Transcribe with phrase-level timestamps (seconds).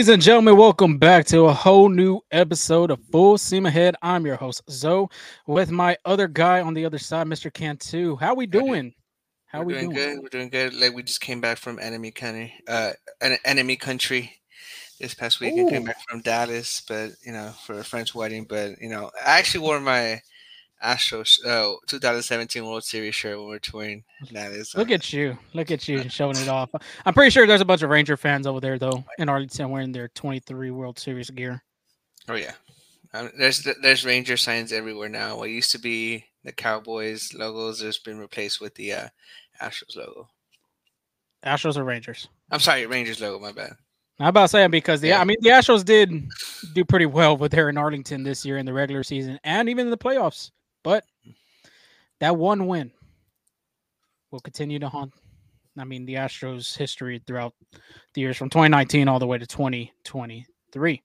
[0.00, 3.96] Ladies and gentlemen, welcome back to a whole new episode of Full Steam Ahead.
[4.00, 5.08] I'm your host, Zoe,
[5.46, 7.52] with my other guy on the other side, Mr.
[7.52, 8.16] Cantu.
[8.16, 8.94] How we doing?
[9.44, 9.94] How We're we doing, doing?
[9.96, 10.22] good.
[10.22, 10.72] We're doing good.
[10.72, 14.32] Like we just came back from enemy country, uh, en- enemy country
[14.98, 15.52] this past week.
[15.52, 18.46] I came back from Dallas, but you know, for a French wedding.
[18.48, 20.22] But you know, I actually wore my
[20.82, 24.02] Astros uh, 2017 World Series shirt when we we're touring
[24.32, 24.74] That is.
[24.74, 25.36] Look at you.
[25.52, 26.70] Look at you showing it off.
[27.04, 29.92] I'm pretty sure there's a bunch of Ranger fans over there, though, in Arlington wearing
[29.92, 31.62] their 23 World Series gear.
[32.28, 32.52] Oh yeah,
[33.12, 35.36] um, there's there's Ranger signs everywhere now.
[35.36, 39.08] What used to be the Cowboys logos has been replaced with the uh,
[39.60, 40.28] Astros logo.
[41.44, 42.28] Astros or Rangers?
[42.50, 43.38] I'm sorry, Rangers logo.
[43.38, 43.72] My bad.
[44.18, 45.20] I'm about saying because the Yeah.
[45.20, 46.10] I mean the Astros did
[46.74, 49.86] do pretty well with there in Arlington this year in the regular season and even
[49.86, 50.50] in the playoffs.
[50.82, 51.04] But
[52.20, 52.92] that one win
[54.30, 55.12] will continue to haunt.
[55.78, 57.54] I mean the Astros' history throughout
[58.14, 61.02] the years from 2019 all the way to 2023.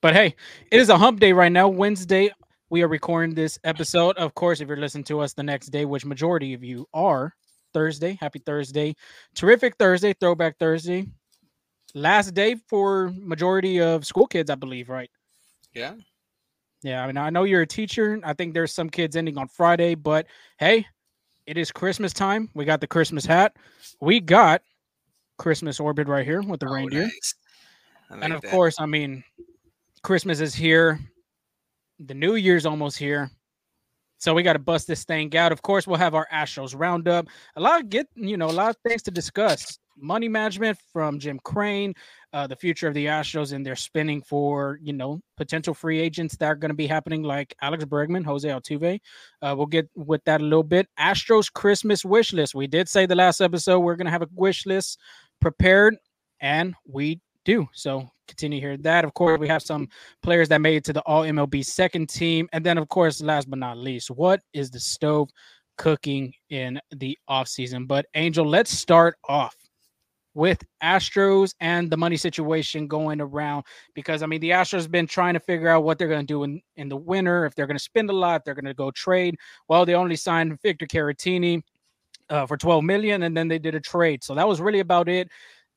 [0.00, 0.34] But hey,
[0.70, 1.68] it is a hump day right now.
[1.68, 2.30] Wednesday,
[2.70, 4.16] we are recording this episode.
[4.16, 7.34] Of course, if you're listening to us the next day, which majority of you are,
[7.72, 8.18] Thursday.
[8.20, 8.94] Happy Thursday.
[9.34, 11.06] Terrific Thursday, throwback Thursday.
[11.94, 15.10] Last day for majority of school kids, I believe, right?
[15.74, 15.94] Yeah.
[16.82, 18.20] Yeah, I mean, I know you're a teacher.
[18.22, 20.26] I think there's some kids ending on Friday, but
[20.58, 20.86] hey,
[21.46, 22.50] it is Christmas time.
[22.54, 23.56] We got the Christmas hat.
[24.00, 24.62] We got
[25.38, 27.02] Christmas orbit right here with the Oh, reindeer.
[27.02, 27.34] nice.
[28.10, 28.50] I and of that.
[28.50, 29.24] course, I mean,
[30.02, 31.00] Christmas is here.
[31.98, 33.30] The New Year's almost here.
[34.18, 35.52] So we got to bust this thing out.
[35.52, 37.26] Of course, we'll have our Astros roundup.
[37.56, 39.78] A lot of get, you know, a lot of things to discuss.
[39.96, 41.92] Money management from Jim Crane,
[42.32, 46.36] uh, the future of the Astros, and they're spinning for, you know, potential free agents
[46.36, 49.00] that are going to be happening, like Alex Bregman, Jose Altuve.
[49.40, 50.88] Uh, we'll get with that a little bit.
[50.98, 52.54] Astros Christmas wish list.
[52.54, 54.98] We did say the last episode we're going to have a wish list
[55.40, 55.96] prepared,
[56.40, 57.66] and we do.
[57.72, 58.76] So continue here.
[58.76, 59.04] that.
[59.04, 59.88] Of course, we have some
[60.22, 63.48] players that made it to the All MLB second team, and then of course, last
[63.48, 65.30] but not least, what is the stove
[65.78, 67.88] cooking in the offseason?
[67.88, 69.56] But Angel, let's start off
[70.38, 75.08] with Astros and the money situation going around because I mean the Astros have been
[75.08, 77.66] trying to figure out what they're going to do in, in the winter if they're
[77.66, 79.34] going to spend a lot, they're going to go trade.
[79.66, 81.62] Well, they only signed Victor Caratini
[82.30, 84.22] uh, for 12 million and then they did a trade.
[84.22, 85.28] So that was really about it.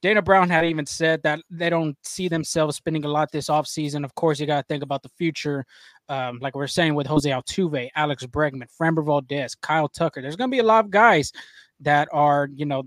[0.03, 4.05] Dana Brown had even said that they don't see themselves spending a lot this offseason.
[4.05, 5.65] Of course, you got to think about the future.
[6.07, 10.21] Um, like we are saying with Jose Altuve, Alex Bregman, Framber Valdez, Kyle Tucker.
[10.21, 11.31] There's going to be a lot of guys
[11.79, 12.83] that are, you know,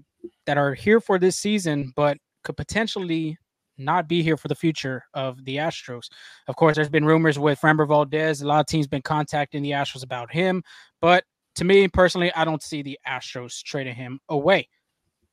[0.47, 3.39] that are here for this season, but could potentially
[3.77, 6.09] not be here for the future of the Astros.
[6.49, 8.41] Of course, there's been rumors with Framber Valdez.
[8.41, 10.63] A lot of teams been contacting the Astros about him,
[11.01, 11.25] but
[11.57, 14.69] to me personally, I don't see the Astros trading him away.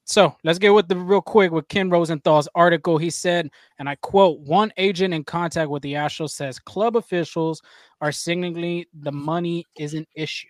[0.06, 2.98] So let's get with the real quick with Ken Rosenthal's article.
[2.98, 7.62] He said, and I quote, one agent in contact with the Astros says club officials
[8.02, 10.48] are signaling the money is an issue.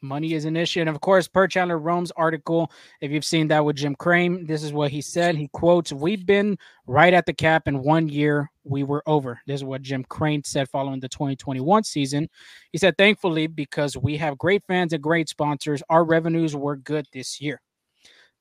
[0.00, 0.80] Money is an issue.
[0.80, 2.70] And of course, per Chandler Rome's article,
[3.00, 5.34] if you've seen that with Jim Crane, this is what he said.
[5.34, 8.50] He quotes, We've been right at the cap in one year.
[8.62, 9.40] We were over.
[9.46, 12.28] This is what Jim Crane said following the 2021 season.
[12.70, 17.06] He said, Thankfully, because we have great fans and great sponsors, our revenues were good
[17.12, 17.60] this year.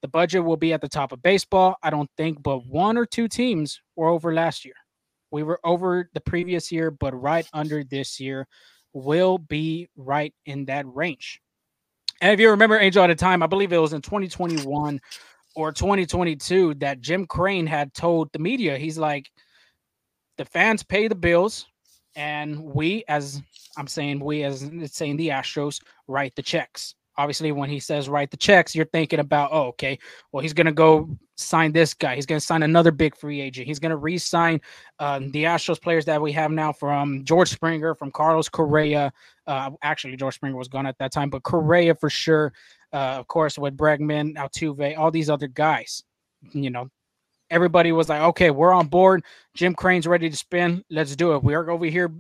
[0.02, 1.76] The budget will be at the top of baseball.
[1.82, 4.76] I don't think but one or two teams were over last year.
[5.32, 8.48] We were over the previous year, but right under this year
[8.94, 11.42] will be right in that range.
[12.22, 15.00] And if you remember, Angel, at the time, I believe it was in 2021
[15.56, 19.30] or 2022 that Jim Crane had told the media, he's like,
[20.38, 21.68] the fans pay the bills,
[22.16, 23.42] and we, as
[23.78, 26.96] I'm saying, we, as it's saying the Astros, write the checks.
[27.18, 29.98] Obviously, when he says write the checks, you're thinking about, oh, okay,
[30.32, 32.16] well, he's going to go sign this guy.
[32.16, 33.68] He's going to sign another big free agent.
[33.68, 34.62] He's going to re sign
[35.00, 39.12] um, the Astros players that we have now from George Springer, from Carlos Correa.
[39.46, 42.54] Uh, actually, George Springer was gone at that time, but Correa for sure.
[42.94, 46.04] Uh, of course, with Bregman, Altuve, all these other guys.
[46.54, 46.90] You know,
[47.50, 49.24] everybody was like, okay, we're on board.
[49.56, 50.84] Jim Crane's ready to spin.
[50.90, 51.44] Let's do it.
[51.44, 52.14] We are over here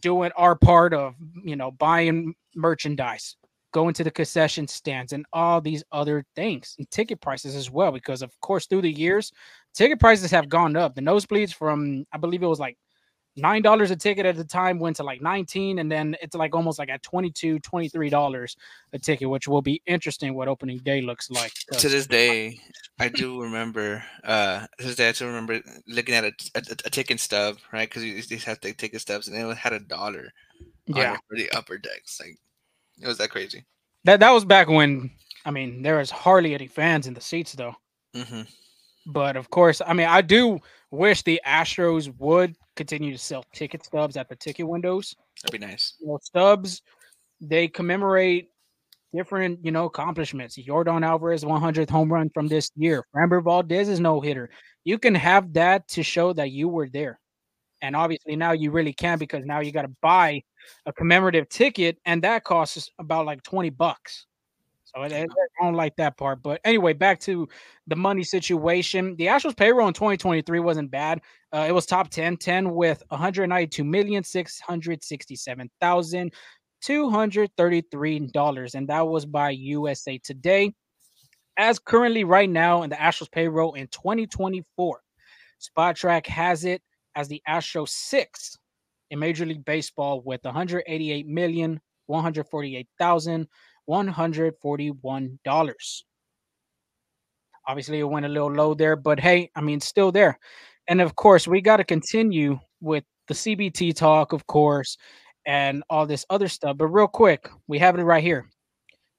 [0.00, 1.14] doing our part of,
[1.44, 3.36] you know, buying merchandise,
[3.72, 7.92] going to the concession stands, and all these other things, and ticket prices as well.
[7.92, 9.32] Because, of course, through the years,
[9.74, 10.94] ticket prices have gone up.
[10.94, 12.78] The nosebleeds from, I believe it was like
[13.36, 16.56] nine dollars a ticket at the time went to like 19 and then it's like
[16.56, 18.56] almost like at 22 23 dollars
[18.92, 22.60] a ticket which will be interesting what opening day looks like to this day,
[22.98, 24.02] I do remember.
[24.24, 27.88] Uh, to this day, I still remember looking at a, a, a ticket stub, right?
[27.88, 30.32] Because you to have to ticket stubs, and it had a dollar.
[30.86, 32.20] yeah for the upper decks.
[32.20, 32.38] Like
[33.00, 33.64] it was that crazy.
[34.04, 35.10] that that was back when
[35.44, 37.74] i mean there was hardly any fans in the seats though
[38.14, 38.42] hmm
[39.06, 40.58] but of course i mean i do
[40.90, 45.14] wish the Astros would continue to sell ticket stubs at the ticket windows.
[45.42, 45.94] That'd be nice.
[46.00, 46.82] You know, stubs
[47.40, 48.48] they commemorate
[49.14, 50.58] different, you know, accomplishments.
[50.58, 53.04] Yordan Alvarez 100th home run from this year.
[53.14, 54.50] Framber Valdez is no hitter.
[54.84, 57.20] You can have that to show that you were there.
[57.82, 60.42] And obviously now you really can because now you got to buy
[60.86, 64.26] a commemorative ticket and that costs about like 20 bucks.
[64.84, 65.26] So I, I
[65.60, 66.42] don't like that part.
[66.42, 67.46] But anyway, back to
[67.86, 69.16] the money situation.
[69.16, 71.20] The Astros payroll in 2023 wasn't bad.
[71.52, 76.32] Uh, it was top 10, 10 with 192 million six hundred sixty-seven thousand
[76.80, 80.72] two hundred thirty-three dollars, and that was by USA Today.
[81.58, 85.00] As currently right now in the Astros payroll in 2024,
[85.60, 86.80] Spotrac has it
[87.18, 88.56] as the Astros sixth
[89.10, 93.48] in Major League Baseball with 188 million one hundred forty-eight thousand
[93.90, 96.02] $141.
[97.66, 100.38] Obviously, it went a little low there, but hey, I mean, still there.
[100.86, 104.96] And of course, we got to continue with the CBT talk, of course,
[105.44, 106.76] and all this other stuff.
[106.78, 108.48] But real quick, we have it right here.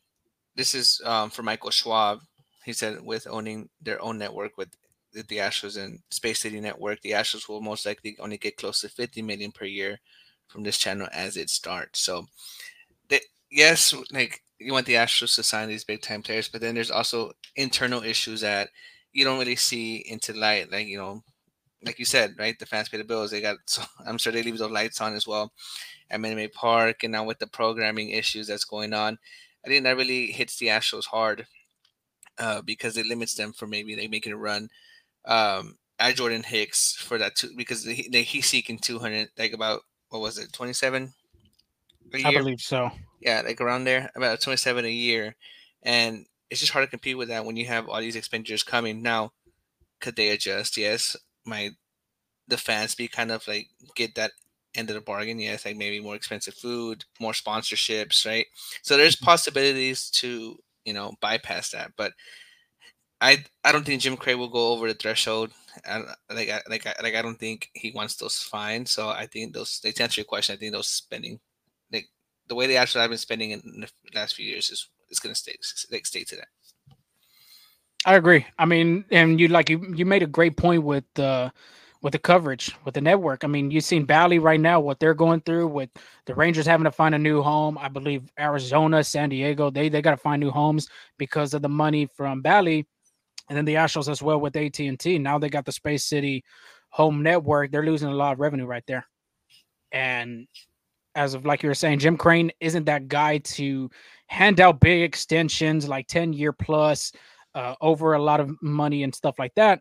[0.55, 2.21] this is um, for Michael Schwab.
[2.67, 4.69] He said with owning their own network with
[5.15, 8.89] the Astros and Space City Network, the Astros will most likely only get close to
[8.91, 9.99] 50 million per year
[10.47, 12.01] from this channel as it starts.
[12.01, 12.27] So,
[13.09, 13.21] they,
[13.51, 16.91] yes, like you want the Astros to sign these big time players, but then there's
[16.91, 18.69] also internal issues that
[19.13, 20.71] you don't really see into light.
[20.71, 21.23] Like you know,
[21.85, 22.59] like you said, right?
[22.59, 23.31] The fans pay the bills.
[23.31, 23.57] They got.
[23.67, 25.53] So I'm sure they leave those lights on as well
[26.11, 29.19] at Minute Maid Park, and now with the programming issues that's going on,
[29.65, 31.47] I think that really hits the Astros hard
[32.39, 34.69] uh, because it limits them for maybe they making a run.
[35.25, 39.83] Um, at Jordan Hicks for that too, because he, they, he's seeking 200, like about
[40.09, 41.13] what was it, 27
[42.15, 42.91] I believe so.
[43.21, 45.35] Yeah, like around there, about 27 a year.
[45.83, 49.03] And it's just hard to compete with that when you have all these expenditures coming.
[49.03, 49.33] Now,
[50.01, 50.77] could they adjust?
[50.77, 51.17] Yes.
[51.45, 51.73] Might
[52.49, 54.33] the fans be kind of like get that
[54.75, 55.39] end of the bargain?
[55.39, 58.47] Yes, like maybe more expensive food, more sponsorships, right?
[58.83, 59.27] So there's mm-hmm.
[59.27, 61.93] possibilities to, you know, bypass that.
[61.97, 62.13] But
[63.21, 65.53] I I don't think Jim Crane will go over the threshold.
[65.87, 68.91] I, like I, like I, like I don't think he wants those fines.
[68.91, 69.79] So I think those.
[69.81, 71.41] To answer your question, I think those spending,
[71.93, 72.09] like
[72.49, 75.35] the way they actually have been spending in the last few years is is going
[75.35, 75.55] to stay
[75.91, 76.49] like stay to that.
[78.05, 78.45] I agree.
[78.59, 81.53] I mean, and you like you you made a great point with the
[82.03, 83.45] with the coverage with the network.
[83.45, 85.89] I mean, you've seen Bally right now what they're going through with
[86.27, 87.79] the Rangers having to find a new home.
[87.79, 91.69] I believe Arizona, San Diego, they they got to find new homes because of the
[91.69, 92.87] money from Bally
[93.49, 95.19] and then the Astros as well with AT and T.
[95.19, 96.45] Now they got the Space City
[96.91, 97.71] home network.
[97.71, 99.07] They're losing a lot of revenue right there.
[99.93, 100.49] And
[101.15, 103.91] as of like you were saying, Jim Crane isn't that guy to
[104.27, 107.13] hand out big extensions like 10 year plus
[107.55, 109.81] uh, over a lot of money and stuff like that.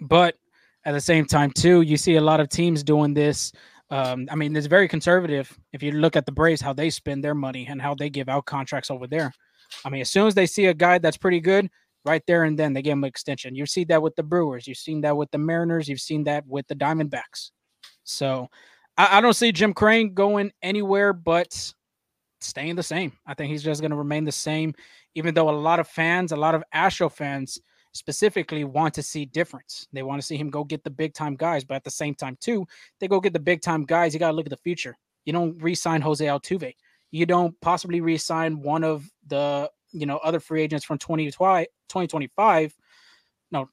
[0.00, 0.36] But
[0.84, 3.52] at the same time, too, you see a lot of teams doing this.
[3.90, 5.56] Um, I mean, it's very conservative.
[5.72, 8.28] If you look at the Braves, how they spend their money and how they give
[8.28, 9.32] out contracts over there.
[9.84, 11.68] I mean, as soon as they see a guy that's pretty good,
[12.04, 13.54] right there and then they give him an extension.
[13.54, 14.66] You've seen that with the Brewers.
[14.66, 15.88] You've seen that with the Mariners.
[15.88, 17.50] You've seen that with the Diamondbacks.
[18.04, 18.48] So
[18.96, 21.72] I, I don't see Jim Crane going anywhere but
[22.42, 23.12] staying the same.
[23.26, 24.74] I think he's just going to remain the same,
[25.14, 27.60] even though a lot of fans, a lot of Astro fans,
[27.92, 29.86] specifically want to see difference.
[29.92, 32.14] They want to see him go get the big time guys, but at the same
[32.14, 32.66] time, too,
[33.00, 34.14] they go get the big time guys.
[34.14, 34.96] You got to look at the future.
[35.24, 36.74] You don't re-sign Jose Altuve.
[37.10, 42.76] You don't possibly re-sign one of the you know other free agents from 2025.
[43.50, 43.68] No,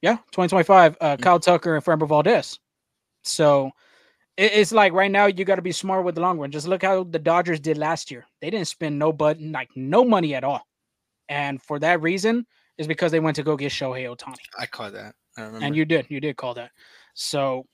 [0.00, 0.96] yeah, 2025.
[1.00, 1.22] Uh, mm-hmm.
[1.22, 2.58] Kyle Tucker and Framber Valdez.
[3.22, 3.70] So
[4.38, 6.52] it's like right now you got to be smart with the long run.
[6.52, 8.24] Just look how the Dodgers did last year.
[8.40, 10.62] They didn't spend no but like no money at all,
[11.28, 12.46] and for that reason
[12.78, 14.36] is because they went to go get Shohei Ohtani.
[14.56, 15.14] I call that.
[15.36, 16.06] I and you did.
[16.08, 16.70] You did call that.
[17.14, 17.66] So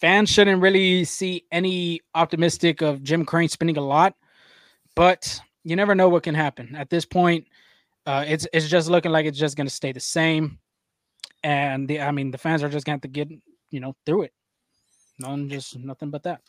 [0.00, 4.14] fans shouldn't really see any optimistic of Jim Crane spending a lot,
[4.96, 6.74] but you never know what can happen.
[6.74, 7.46] At this point,
[8.04, 10.58] uh, it's it's just looking like it's just going to stay the same,
[11.44, 13.28] and the I mean the fans are just going to get
[13.70, 14.32] you know through it.
[15.22, 16.40] None, just nothing but that.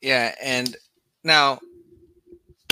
[0.00, 0.76] Yeah, and
[1.24, 1.60] now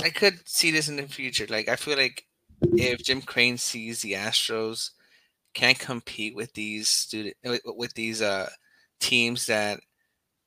[0.03, 1.45] I could see this in the future.
[1.49, 2.25] Like I feel like
[2.73, 4.91] if Jim Crane sees the Astros
[5.53, 8.49] can't compete with these student with these uh
[8.99, 9.79] teams that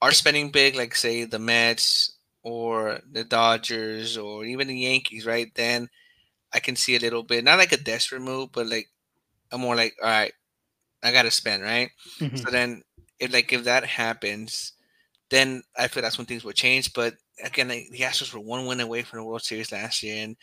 [0.00, 5.50] are spending big, like say the Mets or the Dodgers or even the Yankees, right?
[5.54, 5.88] Then
[6.52, 8.88] I can see a little bit, not like a desperate move, but like
[9.50, 10.32] a more like, all right,
[11.02, 11.90] I gotta spend, right?
[12.20, 12.36] Mm-hmm.
[12.36, 12.82] So then
[13.18, 14.72] if like if that happens,
[15.30, 16.92] then I feel that's when things will change.
[16.92, 20.36] But again, the Astros were one win away from the World Series last year, and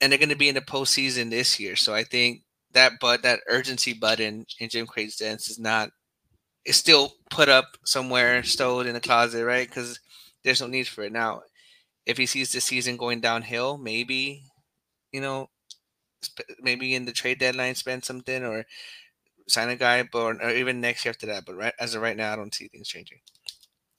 [0.00, 1.76] and they're going to be in the postseason this year.
[1.76, 5.90] So I think that but that urgency button in Jim Crane's dance is not
[6.64, 9.68] is still put up somewhere, stowed in the closet, right?
[9.68, 10.00] Because
[10.44, 11.42] there's no need for it now.
[12.06, 14.42] If he sees the season going downhill, maybe
[15.12, 15.50] you know,
[16.60, 18.64] maybe in the trade deadline spend something or
[19.48, 21.44] sign a guy, but or even next year after that.
[21.46, 23.18] But right as of right now, I don't see things changing.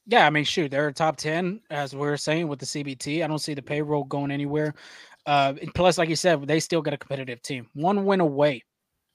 [0.10, 3.24] Yeah, I mean, shoot, they're top ten as we are saying with the CBT.
[3.24, 4.74] I don't see the payroll going anywhere.
[5.28, 7.68] Uh, plus, like you said, they still got a competitive team.
[7.74, 8.64] One win away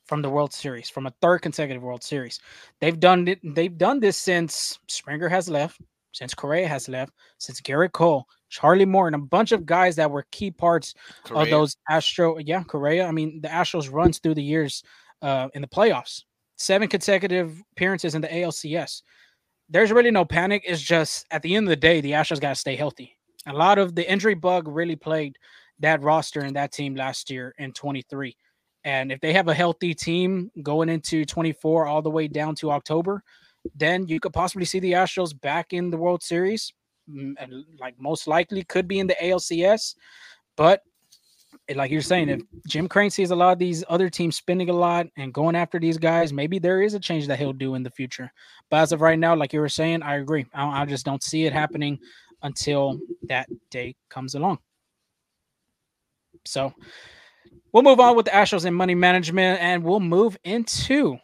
[0.06, 2.38] from the World Series, from a third consecutive World Series.
[2.80, 3.40] They've done it.
[3.42, 5.80] They've done this since Springer has left,
[6.12, 10.24] since Correa has left, since Gerrit Cole, Charlie Morton, a bunch of guys that were
[10.30, 11.42] key parts Correa.
[11.42, 12.38] of those Astro.
[12.38, 13.04] Yeah, Correa.
[13.04, 14.84] I mean, the Astros runs through the years
[15.22, 16.22] uh, in the playoffs.
[16.54, 19.02] Seven consecutive appearances in the ALCS.
[19.68, 20.62] There's really no panic.
[20.66, 23.16] It's just at the end of the day, the Astros got to stay healthy.
[23.46, 25.36] A lot of the injury bug really played
[25.80, 28.36] that roster and that team last year in 23.
[28.84, 32.70] And if they have a healthy team going into 24 all the way down to
[32.70, 33.22] October,
[33.74, 36.72] then you could possibly see the Astros back in the World Series.
[37.08, 39.94] Mm, and like most likely could be in the ALCS.
[40.56, 40.82] But
[41.74, 44.72] like you're saying, if Jim Crane sees a lot of these other teams spending a
[44.74, 47.82] lot and going after these guys, maybe there is a change that he'll do in
[47.82, 48.30] the future.
[48.70, 50.46] But as of right now, like you were saying, I agree.
[50.52, 51.98] I, I just don't see it happening
[52.42, 54.58] until that day comes along.
[56.44, 56.74] So
[57.72, 61.16] we'll move on with the Astros and money management, and we'll move into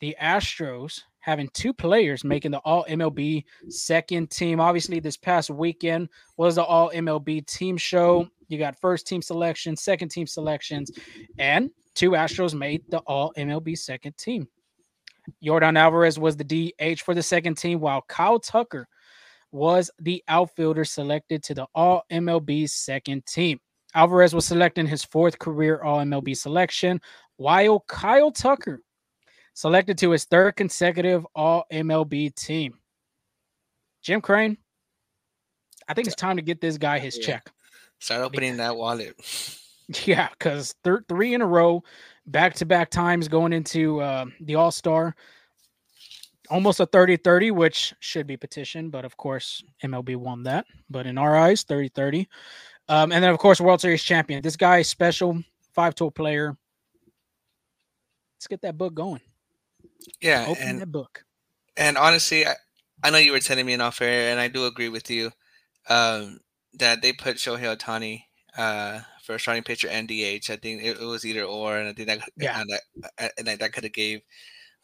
[0.00, 4.60] the Astros having two players making the All MLB second team.
[4.60, 8.28] Obviously, this past weekend was the All MLB team show.
[8.50, 10.90] You got first team selection, second team selections,
[11.38, 14.48] and two Astros made the All MLB second team.
[15.42, 18.88] Yordan Alvarez was the DH for the second team, while Kyle Tucker
[19.52, 23.60] was the outfielder selected to the All MLB second team.
[23.94, 27.00] Alvarez was selecting his fourth career All MLB selection,
[27.36, 28.82] while Kyle Tucker
[29.54, 32.78] selected to his third consecutive All MLB team.
[34.02, 34.56] Jim Crane,
[35.88, 37.26] I think it's time to get this guy his yeah.
[37.26, 37.50] check.
[38.00, 39.14] Start opening that wallet.
[40.04, 41.82] Yeah, because th- three in a row,
[42.24, 45.16] back to back times going into uh, the All Star.
[46.48, 50.66] Almost a 30 30, which should be petitioned, but of course, MLB won that.
[50.90, 52.28] But in our eyes, 30 30.
[52.88, 54.42] Um, and then of course World Series champion.
[54.42, 55.42] This guy is special,
[55.74, 56.56] five tool player.
[58.36, 59.22] Let's get that book going.
[60.20, 61.24] Yeah, open and, that book.
[61.76, 62.54] And honestly, I,
[63.02, 65.32] I know you were telling me in off air, and I do agree with you
[65.88, 66.38] um,
[66.74, 68.24] that they put Shohei Ohtani
[68.56, 70.50] uh, for starting pitcher and DH.
[70.50, 72.70] I think it, it, was either or, and I think that yeah, and
[73.18, 74.20] that, and that could have gave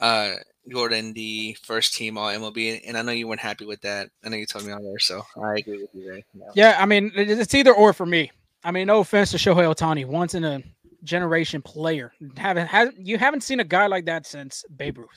[0.00, 0.34] uh,
[0.70, 4.08] Yordan the first team all MLB, and I know you weren't happy with that.
[4.24, 6.50] I know you told me on there, so I agree with you there.
[6.54, 8.30] Yeah, I mean it's either or for me.
[8.64, 10.62] I mean, no offense to Shohei Ohtani, once in a
[11.04, 12.12] generation player.
[12.36, 15.08] Haven't has you haven't seen a guy like that since Babe Ruth.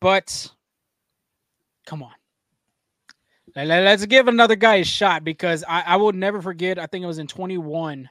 [0.00, 0.48] But
[1.86, 2.12] come on.
[3.66, 6.78] Let's give another guy a shot because I, I will never forget.
[6.78, 8.08] I think it was in 21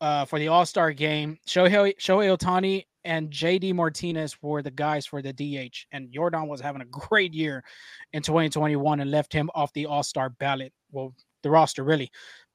[0.00, 1.38] uh, for the All Star game.
[1.46, 6.60] Shohei, Shohei Ohtani and JD Martinez were the guys for the DH, and Yordan was
[6.60, 7.62] having a great year
[8.12, 10.72] in 2021 and left him off the All Star ballot.
[10.90, 12.10] Well, the roster really.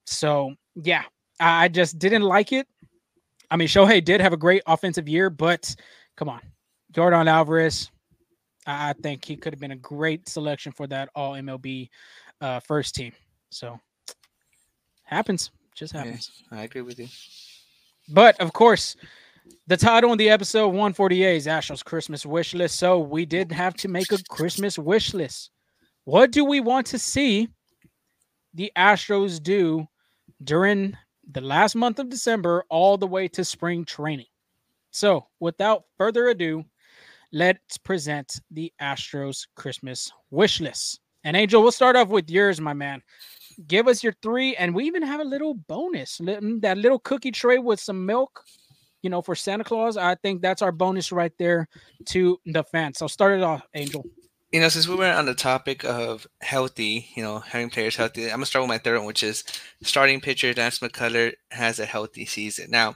[0.06, 1.04] So yeah,
[1.40, 2.68] I just didn't like it.
[3.50, 5.74] I mean, Shohei did have a great offensive year, but
[6.18, 6.42] come on,
[6.94, 7.92] Yordan Alvarez.
[8.68, 11.90] I think he could have been a great selection for that All MLB
[12.42, 13.14] uh, first team.
[13.50, 13.80] So
[15.04, 16.44] happens, just happens.
[16.52, 17.08] Yeah, I agree with you.
[18.10, 18.98] But of course,
[19.68, 22.78] the title of the episode 148 is Astros Christmas wish list.
[22.78, 25.52] So we did have to make a Christmas wish list.
[26.04, 27.48] What do we want to see
[28.54, 29.88] the Astros do
[30.44, 30.98] during
[31.32, 34.28] the last month of December all the way to spring training?
[34.92, 36.66] So without further ado,
[37.38, 41.00] let's present the Astros Christmas wish list.
[41.24, 43.02] And Angel, we'll start off with yours, my man.
[43.68, 47.32] Give us your three, and we even have a little bonus mm, that little cookie
[47.32, 48.44] tray with some milk
[49.04, 51.68] you know, for Santa Claus, I think that's our bonus right there
[52.08, 52.98] to the fans.
[52.98, 54.04] So start it off, Angel.
[54.52, 58.26] You know, since we were on the topic of healthy, you know, having players healthy,
[58.26, 59.44] I'm gonna start with my third one, which is
[59.84, 62.72] starting pitcher Lance McCullers has a healthy season.
[62.72, 62.96] Now,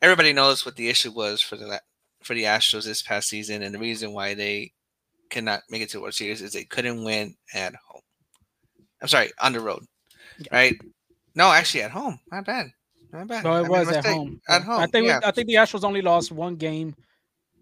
[0.00, 1.80] everybody knows what the issue was for the
[2.24, 4.72] for the Astros this past season, and the reason why they
[5.30, 8.02] cannot make it to the World Series is they couldn't win at home.
[9.00, 9.84] I'm sorry, on the road,
[10.38, 10.48] yeah.
[10.50, 10.76] right?
[11.34, 12.18] No, actually at home.
[12.30, 12.72] My bad.
[13.12, 13.44] Not bad.
[13.44, 14.40] No, it I was at home.
[14.48, 14.80] At home.
[14.80, 15.20] I think yeah.
[15.20, 16.94] we, I think the Astros only lost one game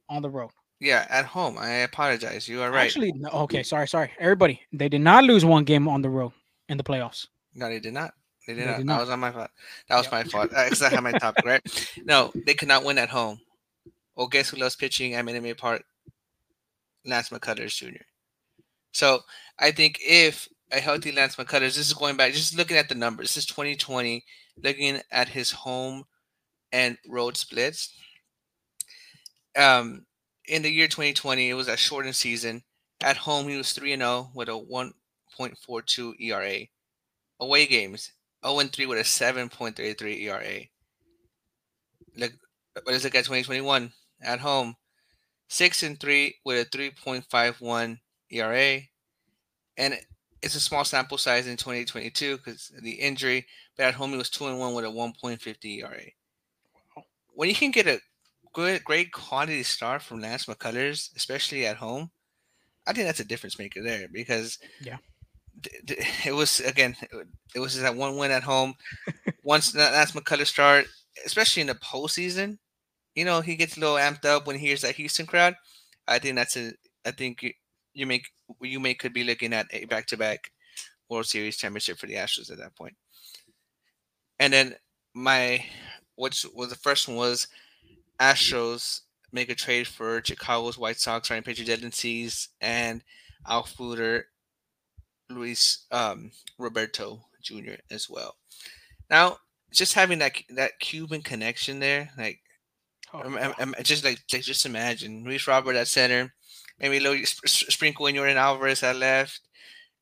[0.09, 0.50] on the road.
[0.81, 1.59] Yeah, at home.
[1.59, 2.49] I apologize.
[2.49, 2.85] You are right.
[2.85, 4.11] Actually, no, okay, sorry, sorry.
[4.19, 6.33] Everybody, they did not lose one game on the road
[6.69, 7.26] in the playoffs.
[7.54, 8.12] No, they did not.
[8.47, 8.76] They did, they not.
[8.78, 8.95] did not.
[8.95, 9.50] That was on my fault.
[9.88, 10.12] That was yep.
[10.12, 10.50] my fault.
[10.50, 11.92] Because I had my topic right.
[12.04, 13.38] No, they could not win at home.
[14.16, 15.85] Well, guess who loves pitching at Minute Maid Park?
[17.04, 18.02] Lance McCullers Jr.
[18.92, 19.21] So
[19.59, 22.95] I think if a healthy Lance McCullers, this is going back, just looking at the
[22.95, 23.35] numbers.
[23.35, 24.25] This is 2020
[24.62, 26.04] looking at his home
[26.73, 27.95] and road splits.
[29.56, 30.06] Um,
[30.47, 32.63] in the year 2020, it was a shortened season.
[33.02, 36.67] At home, he was 3 0 with a 1.42 ERA.
[37.41, 38.13] Away games,
[38.47, 40.60] 0 3 with a 7.33 ERA.
[42.17, 42.32] Look,
[42.87, 43.93] let's look at 2021.
[44.23, 44.76] At home,
[45.49, 47.99] 6 and 3 with a 3.51
[48.30, 48.80] ERA.
[49.76, 49.99] And
[50.43, 54.30] it's a small sample size in 2022 because the injury, but at home he was
[54.30, 56.02] two and one with a 1.50 ERA.
[56.97, 57.04] Wow.
[57.35, 58.00] When you can get a
[58.52, 62.11] good, great quality start from Lance McCullers, especially at home,
[62.87, 64.97] I think that's a difference maker there because yeah,
[66.26, 66.97] it was again,
[67.54, 68.75] it was that one win at home.
[69.45, 70.87] Once Lance McCullers start,
[71.25, 72.58] especially in the postseason,
[73.15, 75.55] you know he gets a little amped up when he hears that Houston crowd.
[76.09, 76.73] I think that's a,
[77.05, 77.45] I think
[77.95, 78.27] you make
[78.61, 80.51] you may could be looking at a back-to-back
[81.09, 82.97] World Series championship for the Astros at that point.
[84.39, 84.75] And then
[85.15, 85.65] my
[86.17, 87.49] which was the first one was
[88.21, 89.01] Astros
[89.33, 93.03] make a trade for Chicago's White Sox starting pitcher Dylan Cease and
[93.49, 94.27] outfielder
[95.31, 97.81] Luis um, Roberto Jr.
[97.91, 98.37] as well.
[99.11, 99.39] Now,
[99.73, 102.41] just having that that Cuban connection there, like,
[103.13, 106.33] I'm, I'm, I'm just like, like just imagine Luis Robert at center,
[106.81, 109.41] maybe a little sprinkle in Yordan Alvarez at left.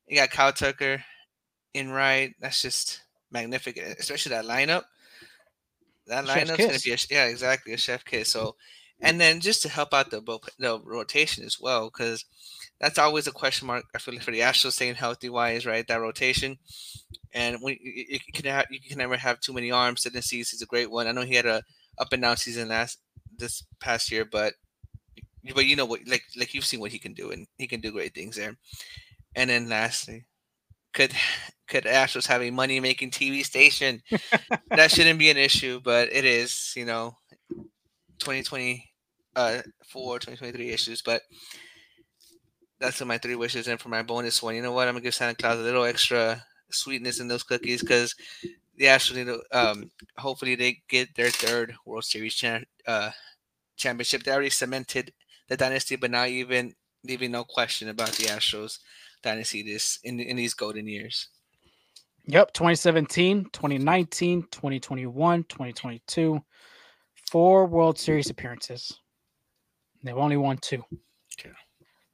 [0.07, 1.03] You got Kyle Tucker
[1.73, 2.33] in right.
[2.39, 4.83] That's just magnificent, especially that lineup.
[6.07, 8.31] That lineup's gonna be a, yeah, exactly a chef kiss.
[8.31, 8.55] So,
[8.99, 10.21] and then just to help out the
[10.59, 12.25] the rotation as well, because
[12.79, 13.85] that's always a question mark.
[13.95, 15.87] I feel like for the Astros staying healthy wise, right?
[15.87, 16.57] That rotation,
[17.33, 20.01] and when you, you can have you can never have too many arms.
[20.01, 21.07] Sidney Cease is a great one.
[21.07, 21.63] I know he had a
[22.01, 22.99] up and down season last
[23.37, 24.55] this past year, but
[25.55, 27.81] but you know what, like like you've seen what he can do, and he can
[27.81, 28.57] do great things there.
[29.35, 30.25] And then lastly,
[30.93, 31.13] could
[31.67, 34.01] could Astros have a money making TV station?
[34.69, 36.73] that shouldn't be an issue, but it is.
[36.75, 37.15] You know,
[38.19, 38.89] 2020
[39.35, 39.61] uh
[39.91, 41.21] 2023 issues, but
[42.79, 43.67] that's my three wishes.
[43.67, 44.87] And for my bonus one, you know what?
[44.87, 48.15] I'm gonna give Santa Claus a little extra sweetness in those cookies because
[48.81, 53.11] the Astros need to um hopefully they get their third World Series cha- uh
[53.77, 54.23] championship.
[54.23, 55.13] They already cemented
[55.47, 58.79] the dynasty, but now even leaving no question about the Astros
[59.21, 61.29] dynasty this in in these golden years.
[62.25, 66.39] Yep, 2017, 2019, 2021, 2022.
[67.31, 68.99] Four World Series appearances.
[70.03, 70.83] They've only won two.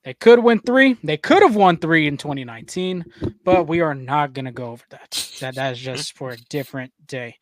[0.08, 0.96] They could win three.
[1.04, 3.04] They could have won three in 2019,
[3.44, 5.12] but we are not going to go over that.
[5.42, 7.36] That that is just for a different day.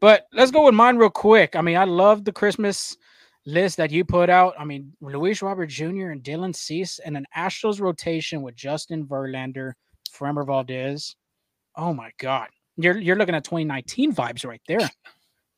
[0.00, 1.54] But let's go with mine real quick.
[1.54, 2.96] I mean, I love the Christmas
[3.46, 4.54] list that you put out.
[4.58, 6.08] I mean, Luis Robert Jr.
[6.08, 9.74] and Dylan Cease and an Astros rotation with Justin Verlander,
[10.12, 11.14] Framber Valdez.
[11.76, 12.48] Oh my God.
[12.78, 14.90] You're you're looking at 2019 vibes right there.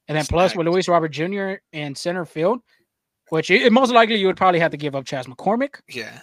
[0.08, 1.54] And then plus with Luis Robert Jr.
[1.72, 2.60] in center field,
[3.30, 5.76] which it, most likely you would probably have to give up Chas McCormick.
[5.88, 6.20] Yeah.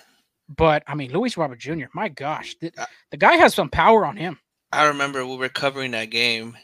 [0.50, 4.06] But I mean, Luis Robert Jr., my gosh, the, uh the guy has some power
[4.06, 4.40] on him.
[4.72, 6.58] I remember we were covering that game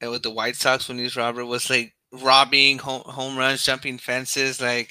[0.00, 3.98] and with the White Sox when Luis Robert was like robbing home, home runs, jumping
[3.98, 4.60] fences.
[4.60, 4.90] Like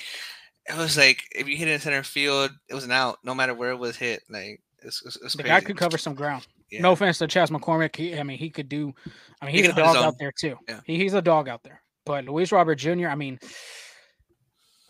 [0.67, 3.33] it was like if you hit it in center field, it was an out, no
[3.33, 4.23] matter where it was hit.
[4.29, 5.55] Like it's, it's, it's the crazy.
[5.55, 6.47] guy could cover some ground.
[6.69, 6.81] Yeah.
[6.81, 7.95] No offense to Chas McCormick.
[7.95, 8.93] He, I mean, he could do.
[9.41, 10.57] I mean, He he's a hold his dog out there too.
[10.67, 10.81] Yeah.
[10.85, 11.81] He, he's a dog out there.
[12.05, 13.07] But Luis Robert Jr.
[13.07, 13.39] I mean,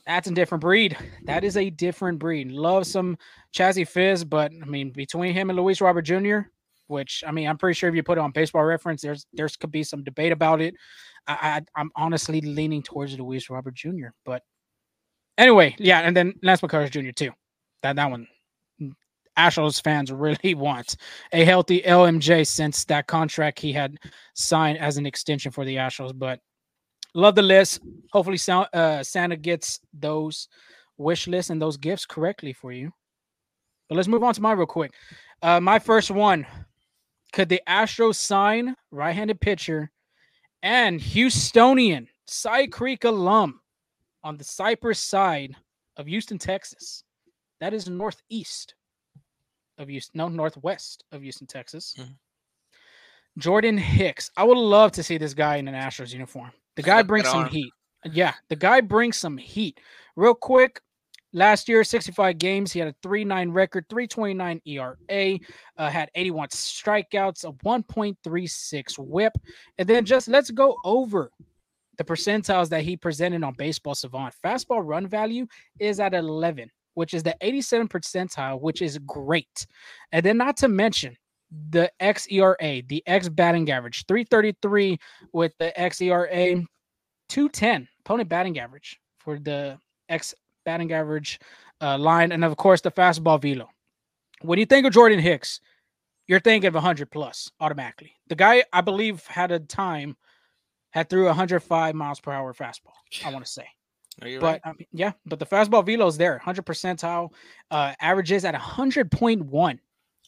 [0.05, 0.97] that's a different breed.
[1.25, 2.51] That is a different breed.
[2.51, 3.17] Love some
[3.57, 6.39] Chazzy Fizz, but I mean, between him and Luis Robert Jr.,
[6.87, 9.57] which I mean, I'm pretty sure if you put it on Baseball Reference, there's there's
[9.57, 10.75] could be some debate about it.
[11.25, 14.09] I, I I'm honestly leaning towards Luis Robert Jr.
[14.25, 14.43] But
[15.37, 17.11] anyway, yeah, and then Lance McCullers Jr.
[17.11, 17.31] too.
[17.81, 18.27] That that one.
[19.37, 20.95] Astros fans really want
[21.31, 23.97] a healthy LMJ since that contract he had
[24.33, 26.17] signed as an extension for the Astros.
[26.17, 26.39] But
[27.13, 27.81] love the list.
[28.11, 28.39] Hopefully,
[28.73, 30.47] uh, Santa gets those
[30.97, 32.91] wish lists and those gifts correctly for you.
[33.89, 34.93] But let's move on to mine real quick.
[35.41, 36.45] Uh, my first one:
[37.33, 39.91] Could the Astros sign right-handed pitcher
[40.63, 43.61] and Houstonian Cy-Creek alum
[44.23, 45.55] on the Cypress side
[45.95, 47.03] of Houston, Texas?
[47.59, 48.75] That is northeast
[49.77, 51.95] of Houston, no, northwest of Houston, Texas.
[51.97, 52.15] Mhm.
[53.37, 54.31] Jordan Hicks.
[54.35, 56.51] I would love to see this guy in an Astros uniform.
[56.75, 57.71] The guy brings some heat.
[58.05, 59.79] Yeah, the guy brings some heat.
[60.15, 60.81] Real quick,
[61.33, 62.71] last year, 65 games.
[62.71, 65.39] He had a 3 9 record, 329 ERA,
[65.77, 69.33] uh, had 81 strikeouts, a 1.36 WHIP.
[69.77, 71.31] And then just let's go over
[71.97, 74.33] the percentiles that he presented on Baseball Savant.
[74.43, 75.47] Fastball run value
[75.79, 79.65] is at 11, which is the 87 percentile, which is great.
[80.11, 81.17] And then, not to mention,
[81.69, 84.97] the xERA, the X batting average, 333
[85.31, 86.65] with the xERA,
[87.29, 89.77] 210 opponent batting average for the
[90.09, 90.33] X
[90.67, 91.39] batting average
[91.81, 93.69] uh, line, and of course the fastball velo.
[94.41, 95.61] When you think of Jordan Hicks,
[96.27, 98.11] you're thinking of 100 plus automatically.
[98.27, 100.17] The guy, I believe, had a time
[100.91, 102.97] had threw 105 miles per hour fastball.
[103.25, 103.65] I want to say,
[104.19, 104.61] but right?
[104.65, 107.29] Mean, yeah, but the fastball velo is there, 100 percentile,
[107.71, 109.79] uh, averages at 100.1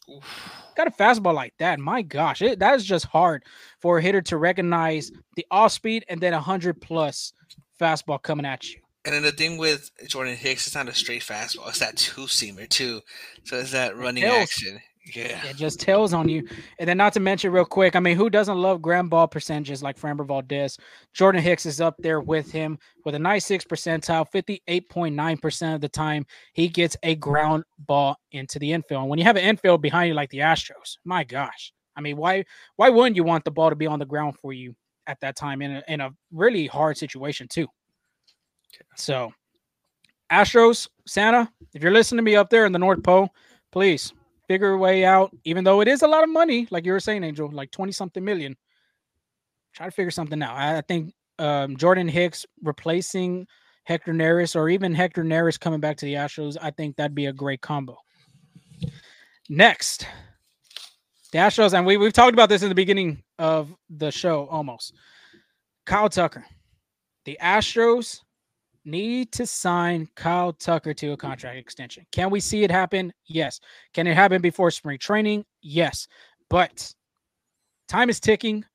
[0.10, 0.54] Oof.
[0.78, 3.44] got a fastball like that, my gosh, it, that is just hard
[3.82, 7.34] for a hitter to recognize the off speed and then hundred plus
[7.80, 8.80] fastball coming at you.
[9.06, 11.70] And then the thing with Jordan Hicks, it's not a straight fastball.
[11.70, 13.02] It's that two seamer too.
[13.46, 14.80] So it's that running action.
[15.16, 15.44] Yeah.
[15.46, 16.48] It just tells on you.
[16.78, 19.82] And then not to mention real quick, I mean, who doesn't love ground ball percentages
[19.82, 20.78] like Framber Valdez?
[21.14, 26.26] Jordan Hicks is up there with him with a 96 percentile, 58.9% of the time
[26.54, 29.02] he gets a ground ball into the infield.
[29.02, 31.74] And when you have an infield behind you like the Astros, my gosh.
[31.96, 34.54] I mean, why why wouldn't you want the ball to be on the ground for
[34.54, 34.76] you
[35.08, 37.68] at that time in a, in a really hard situation too?
[38.96, 39.34] So,
[40.32, 43.30] Astros, Santa, if you're listening to me up there in the North Pole,
[43.72, 44.14] please
[44.48, 45.36] figure a way out.
[45.44, 47.92] Even though it is a lot of money, like you were saying, Angel, like 20
[47.92, 48.56] something million,
[49.74, 50.56] try to figure something out.
[50.56, 53.48] I, think um, Jordan Hicks replacing
[53.84, 57.28] Hector Neris or even Hector Neris coming back to the Astros, I think that'd be
[57.28, 57.98] a great combo.
[59.50, 60.06] Next,
[61.32, 64.94] the Astros, and we, we've talked about this in the beginning of the show almost.
[65.86, 66.46] Kyle Tucker.
[67.26, 68.22] The Astros
[68.86, 72.06] need to sign Kyle Tucker to a contract extension.
[72.12, 73.14] Can we see it happen?
[73.28, 73.60] Yes.
[73.94, 75.46] Can it happen before spring training?
[75.62, 76.08] Yes.
[76.50, 76.94] But
[77.88, 78.66] time is ticking.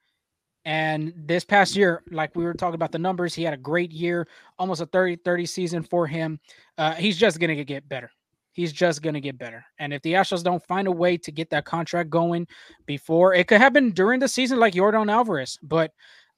[0.67, 3.93] And this past year, like we were talking about the numbers, he had a great
[3.93, 4.27] year,
[4.59, 6.41] almost a 30 30 season for him.
[6.79, 8.11] Uh, he's just going to get better.
[8.53, 9.65] He's just going to get better.
[9.79, 12.47] And if the Astros don't find a way to get that contract going
[12.87, 15.59] before, it could happen during the season like Yordan Alvarez.
[15.61, 15.91] But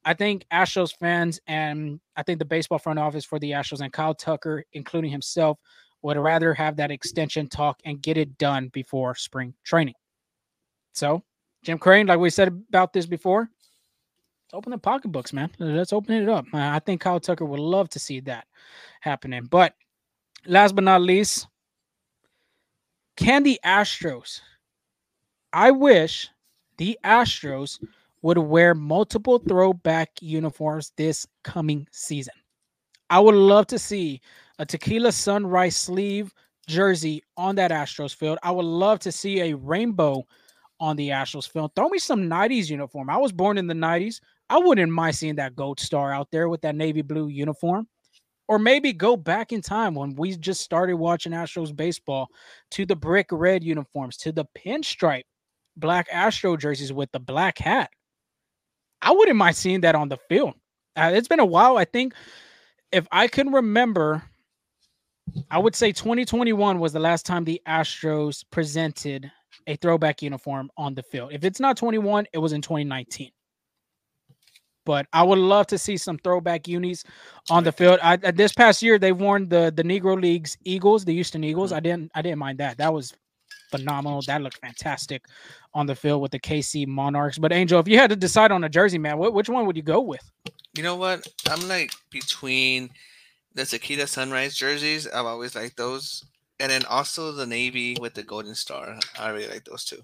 [0.06, 3.92] I think Astros fans and I think the baseball front office for the Astros and
[3.92, 5.58] Kyle Tucker, including himself,
[6.02, 9.94] would rather have that extension talk and get it done before spring training.
[10.94, 11.24] So,
[11.64, 15.50] Jim Crane, like we said about this before, let's open the pocketbooks, man.
[15.58, 16.44] Let's open it up.
[16.52, 18.46] I think Kyle Tucker would love to see that
[19.00, 19.46] happening.
[19.50, 19.74] But
[20.46, 21.48] last but not least,
[23.16, 24.40] can the Astros?
[25.52, 26.28] I wish
[26.76, 27.84] the Astros
[28.26, 32.34] would wear multiple throwback uniforms this coming season.
[33.08, 34.20] I would love to see
[34.58, 36.34] a tequila sunrise sleeve
[36.66, 38.40] jersey on that Astros field.
[38.42, 40.24] I would love to see a rainbow
[40.80, 41.70] on the Astros field.
[41.76, 43.10] Throw me some 90s uniform.
[43.10, 44.20] I was born in the 90s.
[44.50, 47.86] I wouldn't mind seeing that gold star out there with that navy blue uniform.
[48.48, 52.26] Or maybe go back in time when we just started watching Astros baseball
[52.72, 55.26] to the brick red uniforms, to the pinstripe
[55.76, 57.90] black Astro jerseys with the black hat.
[59.06, 60.54] I wouldn't mind seeing that on the field.
[60.96, 61.78] Uh, it's been a while.
[61.78, 62.14] I think
[62.92, 64.22] if I can remember,
[65.50, 69.30] I would say 2021 was the last time the Astros presented
[69.66, 71.32] a throwback uniform on the field.
[71.32, 73.30] If it's not 21, it was in 2019.
[74.84, 77.04] But I would love to see some throwback unis
[77.50, 77.98] on the field.
[78.02, 81.72] I, this past year, they worn the the Negro Leagues Eagles, the Houston Eagles.
[81.72, 81.76] Mhm.
[81.76, 82.78] I didn't I didn't mind that.
[82.78, 83.12] That was
[83.70, 84.22] phenomenal.
[84.26, 85.24] That looked fantastic
[85.74, 87.38] on the field with the KC Monarchs.
[87.38, 89.76] But Angel, if you had to decide on a jersey, man, what, which one would
[89.76, 90.30] you go with?
[90.74, 91.26] You know what?
[91.48, 92.90] I'm like between
[93.54, 95.06] the Tequila Sunrise jerseys.
[95.08, 96.24] I've always liked those,
[96.60, 98.98] and then also the navy with the golden star.
[99.18, 100.02] I really like those too.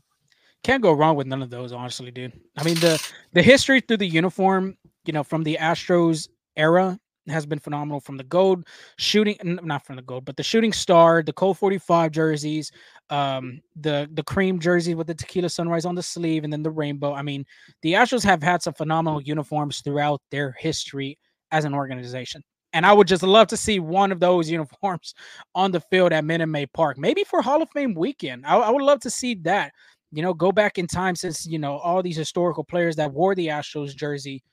[0.64, 2.32] Can't go wrong with none of those, honestly, dude.
[2.56, 6.98] I mean the the history through the uniform, you know, from the Astros era
[7.28, 8.00] has been phenomenal.
[8.00, 12.10] From the gold shooting, not from the gold, but the shooting star, the Colt 45
[12.12, 12.72] jerseys,
[13.12, 16.70] um, the the cream jersey with the tequila sunrise on the sleeve, and then the
[16.70, 17.12] rainbow.
[17.12, 17.44] I mean,
[17.82, 21.18] the Astros have had some phenomenal uniforms throughout their history
[21.50, 22.42] as an organization.
[22.74, 25.14] And I would just love to see one of those uniforms
[25.54, 28.46] on the field at Minute Maid Park, maybe for Hall of Fame weekend.
[28.46, 29.72] I, I would love to see that
[30.12, 33.34] you know, go back in time since you know all these historical players that wore
[33.34, 34.44] the Astros jersey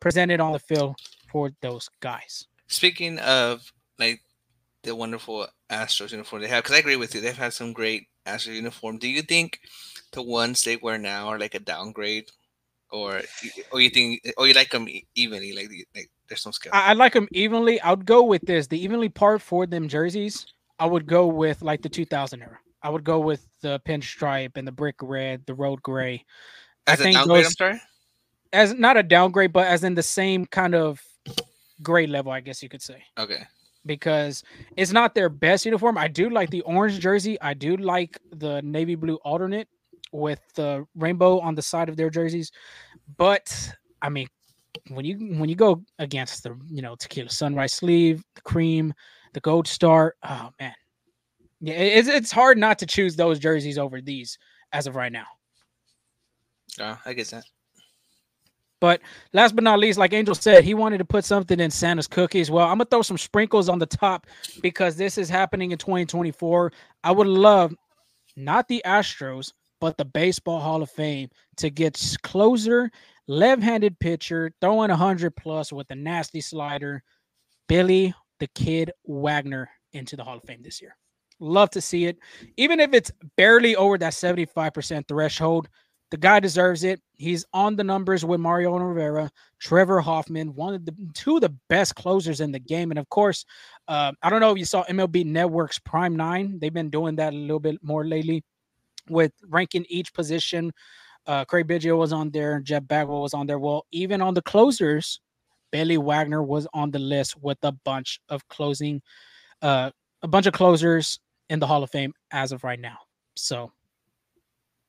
[0.00, 0.96] presented on the field
[1.30, 2.46] for those guys.
[2.66, 4.22] Speaking of like
[4.82, 8.06] the wonderful Astros uniform they have, because I agree with you, they've had some great
[8.26, 8.98] Astros uniform.
[8.98, 9.60] Do you think
[10.12, 12.28] the ones they wear now are like a downgrade,
[12.90, 13.22] or
[13.70, 15.52] or you think, or you like them evenly?
[15.52, 16.72] Like, like there's some scale.
[16.74, 17.80] I, I like them evenly.
[17.80, 18.66] I would go with this.
[18.66, 20.46] The evenly part for them jerseys,
[20.78, 22.58] I would go with like the 2000 era.
[22.82, 26.24] I would go with the pinstripe and the brick red, the road gray.
[26.86, 27.80] I As a think those- sorry.
[28.52, 31.00] As not a downgrade, but as in the same kind of
[31.82, 33.04] grade level, I guess you could say.
[33.16, 33.42] Okay.
[33.86, 34.42] Because
[34.76, 35.96] it's not their best uniform.
[35.96, 37.40] I do like the orange jersey.
[37.40, 39.68] I do like the navy blue alternate
[40.12, 42.50] with the rainbow on the side of their jerseys.
[43.16, 44.28] But I mean,
[44.88, 48.92] when you when you go against the you know tequila sunrise sleeve, the cream,
[49.32, 50.74] the gold star, oh man,
[51.60, 54.38] yeah, it's it's hard not to choose those jerseys over these
[54.72, 55.26] as of right now.
[56.78, 57.44] Uh, I get that.
[58.80, 59.00] But
[59.32, 62.50] last but not least, like Angel said, he wanted to put something in Santa's cookies.
[62.50, 64.26] Well, I'm gonna throw some sprinkles on the top
[64.62, 66.72] because this is happening in 2024.
[67.04, 67.74] I would love
[68.36, 72.90] not the Astros, but the Baseball Hall of Fame to get closer,
[73.26, 77.02] left-handed pitcher, throwing 100 plus with a nasty slider,
[77.68, 80.96] Billy the Kid Wagner into the Hall of Fame this year.
[81.38, 82.18] Love to see it,
[82.56, 85.68] even if it's barely over that 75% threshold.
[86.10, 87.00] The guy deserves it.
[87.16, 91.54] He's on the numbers with Mario Rivera, Trevor Hoffman, one of the two of the
[91.68, 92.90] best closers in the game.
[92.90, 93.44] And of course,
[93.86, 96.58] uh, I don't know if you saw MLB Network's Prime Nine.
[96.58, 98.42] They've been doing that a little bit more lately
[99.08, 100.72] with ranking each position.
[101.26, 103.58] Uh, Craig Biggio was on there, Jeff Bagwell was on there.
[103.58, 105.20] Well, even on the closers,
[105.70, 109.00] Billy Wagner was on the list with a bunch of closing,
[109.62, 109.90] uh,
[110.22, 111.20] a bunch of closers
[111.50, 112.98] in the Hall of Fame as of right now.
[113.36, 113.70] So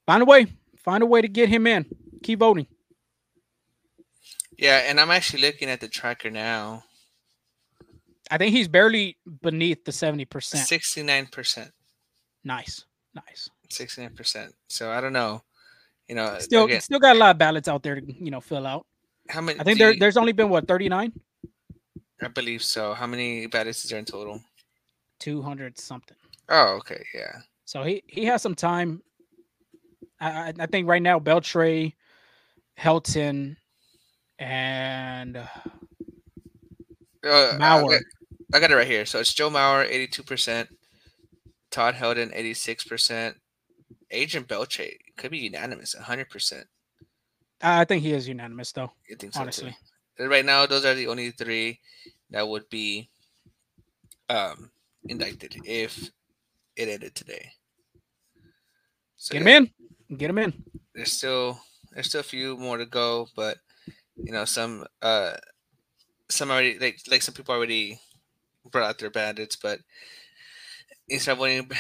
[0.08, 0.48] find a way,
[0.84, 1.86] find a way to get him in.
[2.24, 2.68] Keep voting.
[4.58, 6.84] Yeah, and I'm actually looking at the tracker now.
[8.30, 10.44] I think he's barely beneath the 70%.
[10.44, 11.72] Sixty-nine percent.
[12.44, 12.86] Nice.
[13.14, 13.50] Nice.
[13.70, 14.54] Sixty-nine percent.
[14.70, 15.42] So I don't know.
[16.08, 18.42] You know, Still again, still got a lot of ballots out there to, you know,
[18.42, 18.86] fill out.
[19.30, 19.60] how many?
[19.60, 21.14] I think there you- there's only been what 39?
[22.22, 22.94] I believe so.
[22.94, 24.42] How many ballots is there in total?
[25.20, 26.18] 200 something.
[26.50, 27.40] Oh, okay, yeah.
[27.66, 29.02] So he he has some time.
[30.22, 31.94] I I, I think right now Beltré,
[32.80, 33.58] Helton,
[34.40, 35.48] and uh,
[37.24, 37.90] Uh, I, Mauer.
[37.90, 38.02] got,
[38.54, 39.06] I got it right here.
[39.06, 40.70] So it's Joe Mauer, eighty-two percent.
[41.72, 43.38] Todd Helton, eighty-six percent.
[44.14, 46.68] Adrián Beltré could be unanimous, hundred percent.
[47.62, 48.92] I I think he is unanimous though.
[49.20, 49.42] Think so?
[49.42, 49.76] Honestly,
[50.20, 51.80] Uh, Right now, those are the only three
[52.32, 53.10] that would be
[54.30, 54.72] um,
[55.08, 56.10] indicted if
[56.76, 57.52] it ended today.
[59.18, 59.70] So get him yeah, in.
[60.18, 60.64] Get them in.
[60.94, 61.60] There's still
[61.92, 63.58] there's still a few more to go, but
[64.16, 65.34] you know some uh
[66.30, 68.00] some already like like some people already
[68.72, 69.80] brought out their bandits, but
[71.08, 71.72] instead of wanting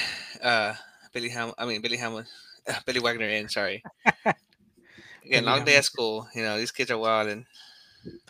[0.41, 0.73] uh
[1.13, 2.25] Billy Ham, I mean Billy Hamlin,
[2.67, 3.49] uh, Billy Wagner in.
[3.49, 3.83] Sorry.
[4.25, 4.43] Again,
[5.23, 6.27] Billy long day at school.
[6.33, 7.45] You know these kids are wild and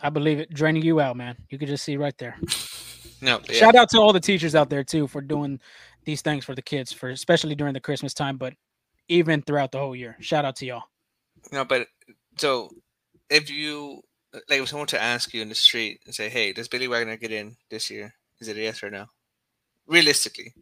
[0.02, 0.52] I believe it.
[0.52, 1.36] Draining you out, man.
[1.48, 2.36] You could just see right there.
[3.20, 3.40] no.
[3.48, 3.54] yeah.
[3.54, 5.60] Shout out to all the teachers out there too for doing
[6.04, 8.54] these things for the kids, for especially during the Christmas time, but
[9.12, 10.16] even throughout the whole year.
[10.20, 10.84] Shout out to y'all.
[11.52, 11.86] No, but
[12.38, 12.70] so
[13.28, 14.00] if you
[14.32, 17.16] like, if someone to ask you in the street and say, "Hey, does Billy Wagner
[17.16, 19.06] get in this year?" Is it a yes or no?
[19.86, 20.54] Realistically,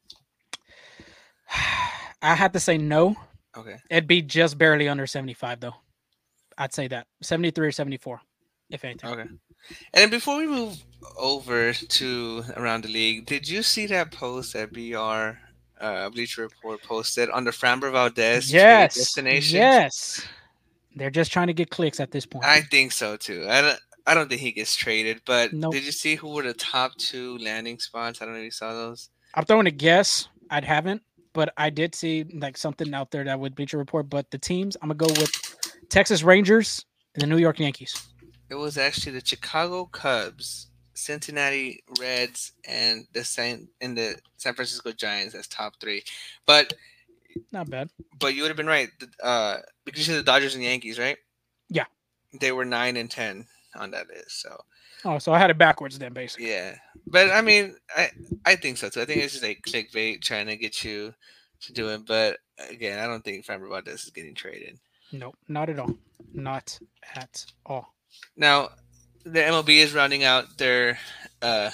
[2.22, 3.16] I have to say no.
[3.56, 3.76] okay.
[3.88, 5.74] It'd be just barely under 75 though.
[6.58, 8.20] I'd say that 73 or 74,
[8.70, 9.10] if anything.
[9.10, 9.22] Okay.
[9.22, 9.40] And
[9.94, 10.76] then before we move
[11.16, 15.38] over to around the league, did you see that post that BR
[15.80, 18.94] uh, Bleacher Report posted on the Framber Valdez yes.
[18.94, 19.56] destination?
[19.56, 20.26] Yes.
[20.96, 22.44] They're just trying to get clicks at this point.
[22.44, 23.46] I think so too.
[23.48, 23.80] I don't.
[24.06, 25.20] I don't think he gets traded.
[25.24, 25.72] But Nope.
[25.72, 28.20] did you see who were the top two landing spots?
[28.20, 29.10] I don't know if you saw those.
[29.34, 30.28] I'm throwing a guess.
[30.50, 34.10] I haven't, but I did see like something out there that would Bleacher Report.
[34.10, 35.30] But the teams, I'm gonna go with
[35.88, 37.94] Texas Rangers and the New York Yankees.
[38.48, 40.69] It was actually the Chicago Cubs,
[41.00, 46.02] Cincinnati Reds, and the San and the San Francisco Giants as top three.
[46.46, 46.72] But
[47.52, 47.90] Not bad.
[48.18, 48.88] but you would have been right.
[49.22, 51.16] Uh, because you said the Dodgers and Yankees, right?
[51.68, 51.84] Yeah.
[52.40, 54.40] They were nine and ten on that list.
[54.42, 54.56] So
[55.04, 56.50] Oh, so I had it backwards then, basically.
[56.50, 56.76] yeah.
[57.06, 58.10] But I mean, I
[58.44, 59.00] I think so too.
[59.00, 61.14] I think it's just like clickbait trying to get you
[61.62, 62.04] to do it.
[62.06, 64.78] But again, I don't think Framber Valdez is getting traded.
[65.12, 65.94] Nope, not at all.
[66.34, 66.78] Not
[67.16, 67.94] at all.
[68.36, 68.68] Now,
[69.24, 70.98] the MLB is rounding out their
[71.42, 71.70] uh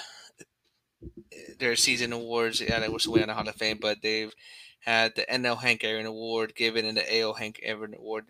[1.59, 2.61] their season awards.
[2.61, 4.33] Yeah, they were still waiting on the Hall of Fame, but they've
[4.79, 8.25] had the NL Hank Aaron Award given and the AL Hank Aaron Award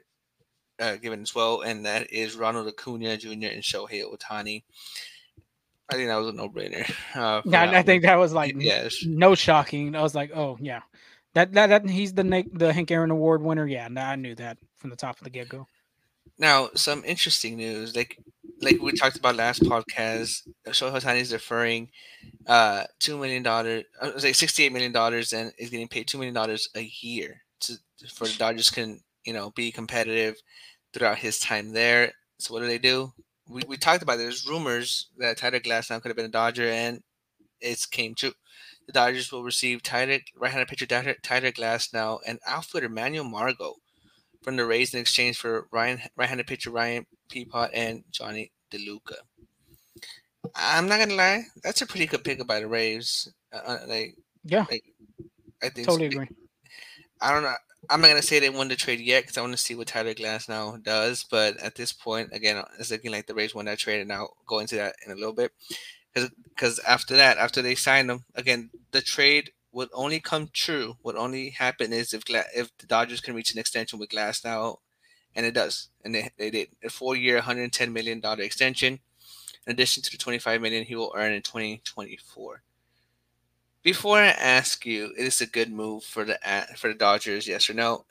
[0.79, 3.29] uh, given as well, and that is Ronald Acuna Jr.
[3.29, 4.63] and Shohei Ohtani.
[5.89, 6.89] I think that was a no-brainer.
[7.15, 7.83] Uh, Yeah, I one.
[7.85, 9.03] think that was like yes.
[9.05, 9.95] no shocking.
[9.95, 10.81] I was like, oh yeah,
[11.33, 13.65] that that, that he's the the Hank Aaron Award winner.
[13.65, 15.67] Yeah, nah, I knew that from the top of the get go.
[16.39, 18.19] Now, some interesting news, like
[18.61, 21.89] like we talked about last podcast, Shohei Ohtani is deferring
[22.47, 26.17] uh two million dollars, I was like sixty-eight million dollars, and is getting paid two
[26.17, 27.73] million dollars a year to
[28.13, 30.35] for the Dodgers can you know be competitive
[30.93, 32.11] throughout his time there.
[32.39, 33.13] So what do they do?
[33.49, 37.01] We, we talked about there's rumors that Tyler Glasnow could have been a Dodger, and
[37.61, 38.33] it's came true.
[38.87, 43.75] The Dodgers will receive Tyler right-handed pitcher Tyler Glasnow and outfielder Manuel Margot
[44.47, 49.17] from the Rays in exchange for Ryan right-handed pitcher Ryan Pepiot and Jonny DeLuca.
[50.55, 53.27] I'm not gonna lie, that's a pretty good pickup by the Rays.
[53.51, 54.65] Uh, uh, like, Yeah,
[55.61, 56.21] I think totally so.
[56.21, 56.29] agree.
[57.19, 57.55] I don't know.
[57.89, 59.87] I'm not gonna say they won the trade yet because I want to see what
[59.87, 61.25] Tyler Glasnow does.
[61.29, 64.33] But at this point, again, it's looking like the Rays won that trade, and I'll
[64.47, 65.51] go into that in a little bit.
[66.13, 70.97] Because after that, after they signed them, again, the trade would only come true.
[71.03, 74.77] would only happen is if Gla- if the Dodgers can reach an extension with Glasnow,
[75.35, 78.99] and it does, and they, they did a four-year, 110 million dollar extension,
[79.67, 82.63] in addition to the 25 million he will earn in 2024.
[83.83, 86.95] Before I ask you, is it is a good move for the uh, for the
[86.95, 88.05] Dodgers, yes or no?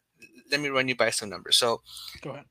[0.52, 1.56] Let me run you by some numbers.
[1.56, 1.82] So
[2.22, 2.44] Go ahead.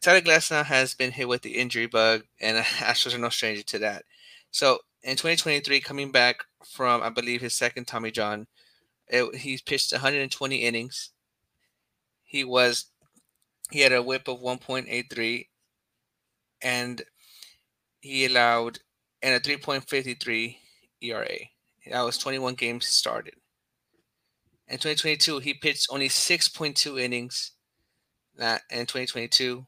[0.00, 3.78] Tyler Glasnow has been hit with the injury bug, and Astros are no stranger to
[3.80, 4.04] that.
[4.50, 8.46] So in 2023, coming back from I believe his second Tommy John,
[9.08, 11.10] it, he's pitched 120 innings.
[12.22, 12.86] He was
[13.70, 15.48] he had a WHIP of 1.83,
[16.62, 17.02] and
[18.00, 18.78] he allowed
[19.22, 20.56] and a 3.53
[21.00, 21.28] ERA.
[21.90, 23.34] That was 21 games started.
[24.68, 27.52] In 2022, he pitched only 6.2 innings.
[28.36, 29.66] That in 2022.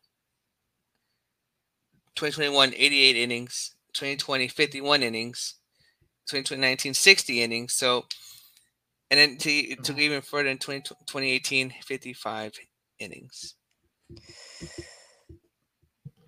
[2.14, 3.74] 2021, 88 innings.
[3.92, 5.54] 2020, 51 innings.
[6.26, 7.72] 2019, 60 innings.
[7.72, 8.06] So,
[9.10, 10.02] and then to, it took mm-hmm.
[10.02, 12.52] even further in 20, 2018, 55
[12.98, 13.54] innings.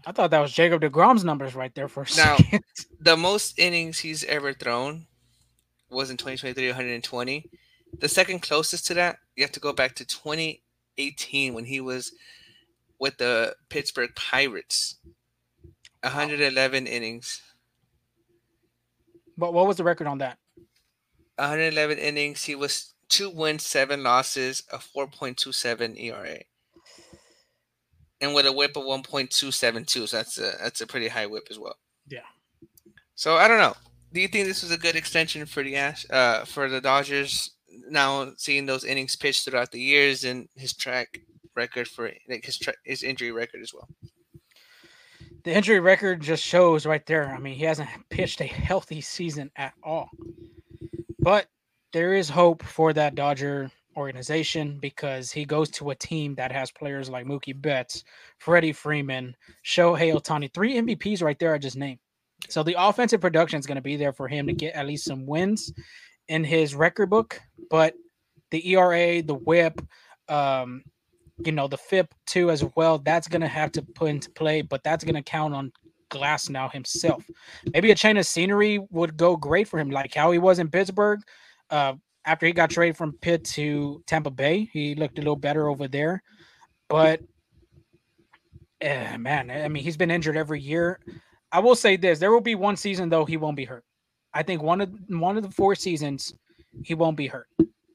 [0.07, 2.64] I thought that was Jacob deGrom's numbers right there for a Now- second.
[3.01, 5.07] The most innings he's ever thrown
[5.88, 7.49] was in 2023, 120.
[8.01, 12.12] The second closest to that, you have to go back to 2018 when he was
[12.99, 14.97] with the Pittsburgh Pirates.
[16.03, 17.41] 111 innings.
[19.37, 20.38] But what was the record on that?
[21.38, 22.44] 111 innings.
[22.44, 26.38] He was two wins, seven losses, a 4.27 ERA,
[28.20, 30.09] and with a WHIP of 1.272.
[30.09, 31.77] So that's a that's a pretty high WHIP as well.
[32.09, 32.20] Yeah.
[33.14, 33.74] So I don't know.
[34.12, 37.50] Do you think this was a good extension for the Ash uh for the Dodgers?
[37.90, 41.21] Now seeing those innings pitched throughout the years and his track
[41.54, 43.88] record for like his tra- his injury record as well.
[45.44, 47.35] The injury record just shows right there.
[47.35, 50.10] I mean, he hasn't pitched a healthy season at all.
[51.29, 51.46] But
[51.92, 56.70] there is hope for that Dodger organization because he goes to a team that has
[56.70, 58.02] players like Mookie Betts,
[58.38, 61.98] Freddie Freeman, Shohei Ohtani, three MVPs right there I just named.
[62.48, 65.04] So the offensive production is going to be there for him to get at least
[65.04, 65.70] some wins
[66.29, 67.38] in his record book.
[67.68, 67.92] But
[68.50, 69.83] the ERA, the WHIP,
[70.31, 70.83] um,
[71.44, 73.00] you know, the FIP too as well.
[73.00, 75.72] That's gonna have to put into play, but that's gonna count on
[76.11, 77.25] Glasnow himself.
[77.73, 80.71] Maybe a change of scenery would go great for him, like how he was in
[80.71, 81.21] Pittsburgh.
[81.71, 81.94] Uh,
[82.25, 85.88] after he got traded from Pitt to Tampa Bay, he looked a little better over
[85.88, 86.23] there.
[86.88, 87.21] But
[88.81, 91.00] eh, man, I mean, he's been injured every year.
[91.52, 93.85] I will say this: there will be one season though he won't be hurt.
[94.35, 96.35] I think one of one of the four seasons
[96.83, 97.48] he won't be hurt,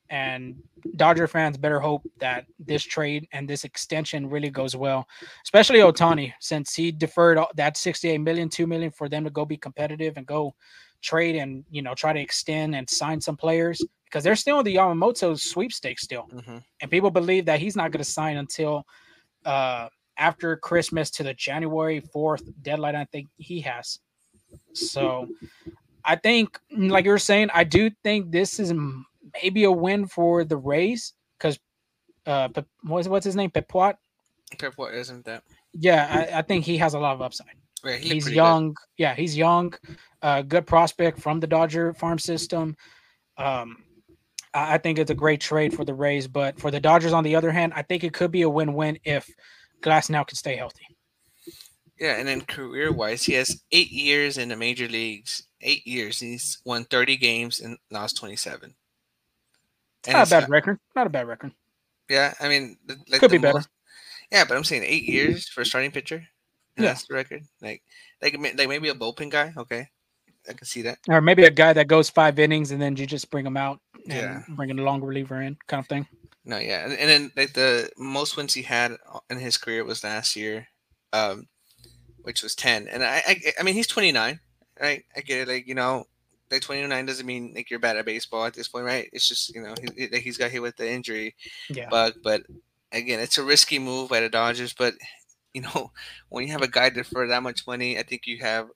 [0.09, 0.55] And
[0.95, 5.07] Dodger fans better hope that this trade and this extension really goes well,
[5.43, 9.57] especially Ohtani, since he deferred that 68 million, 2 million for them to go be
[9.57, 10.53] competitive and go
[11.01, 14.65] trade and you know try to extend and sign some players because they're still in
[14.65, 16.57] the Yamamoto sweepstakes still, mm-hmm.
[16.81, 18.85] and people believe that he's not going to sign until
[19.45, 19.87] uh,
[20.17, 22.95] after Christmas to the January fourth deadline.
[22.95, 23.99] I think he has.
[24.73, 25.27] So,
[26.05, 28.71] I think, like you were saying, I do think this is
[29.41, 31.59] maybe a win for the Rays because
[32.25, 32.49] uh,
[32.83, 33.95] what's what's his name, Pepiot.
[34.55, 35.43] Pepiot isn't that?
[35.73, 37.55] Yeah, I, I, think he has a lot of upside.
[37.83, 38.69] Yeah, he he's young.
[38.69, 38.75] Good.
[38.97, 39.73] Yeah, he's young.
[40.21, 42.77] Uh, good prospect from the Dodger farm system.
[43.37, 43.83] Um,
[44.53, 47.35] I think it's a great trade for the Rays, but for the Dodgers, on the
[47.35, 49.27] other hand, I think it could be a win-win if
[49.81, 50.85] Glasnow can stay healthy.
[51.99, 55.43] Yeah, and then career-wise, he has eight years in the major leagues.
[55.61, 58.75] Eight years, he's won 30 games and lost 27.
[60.05, 60.79] And not a bad got, record.
[60.95, 61.51] Not a bad record.
[62.09, 62.77] Yeah, I mean,
[63.09, 63.63] like could be better.
[64.31, 66.25] Yeah, but I'm saying eight years for a starting pitcher.
[66.77, 66.85] yeah.
[66.85, 67.43] that's the record.
[67.61, 67.83] Like,
[68.21, 69.53] like, like maybe a bullpen guy.
[69.55, 69.87] Okay,
[70.49, 70.99] I can see that.
[71.07, 73.79] Or maybe a guy that goes five innings and then you just bring him out
[74.09, 74.43] and yeah.
[74.49, 76.07] bring a long reliever in, kind of thing.
[76.45, 78.97] No, yeah, and, and, then like the most wins he had
[79.29, 80.67] in his career was last year,
[81.13, 81.47] um,
[82.23, 82.87] which was ten.
[82.89, 84.41] And I, I, I mean, he's twenty nine,
[84.79, 85.03] right?
[85.15, 85.47] I get it.
[85.47, 86.03] Like you know,
[86.53, 89.09] like twenty nine doesn't mean like you're bad at baseball at this point, right?
[89.11, 91.35] It's just you know he, he's got hit with the injury
[91.69, 91.89] yeah.
[91.89, 92.43] bug, but
[92.93, 94.73] again, it's a risky move by the Dodgers.
[94.73, 94.93] But
[95.53, 95.91] you know,
[96.29, 98.69] when you have a guy for that much money, I think you have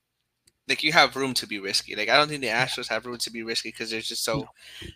[0.67, 1.95] like you have room to be risky.
[1.95, 4.49] Like I don't think the Astros have room to be risky because they're just so,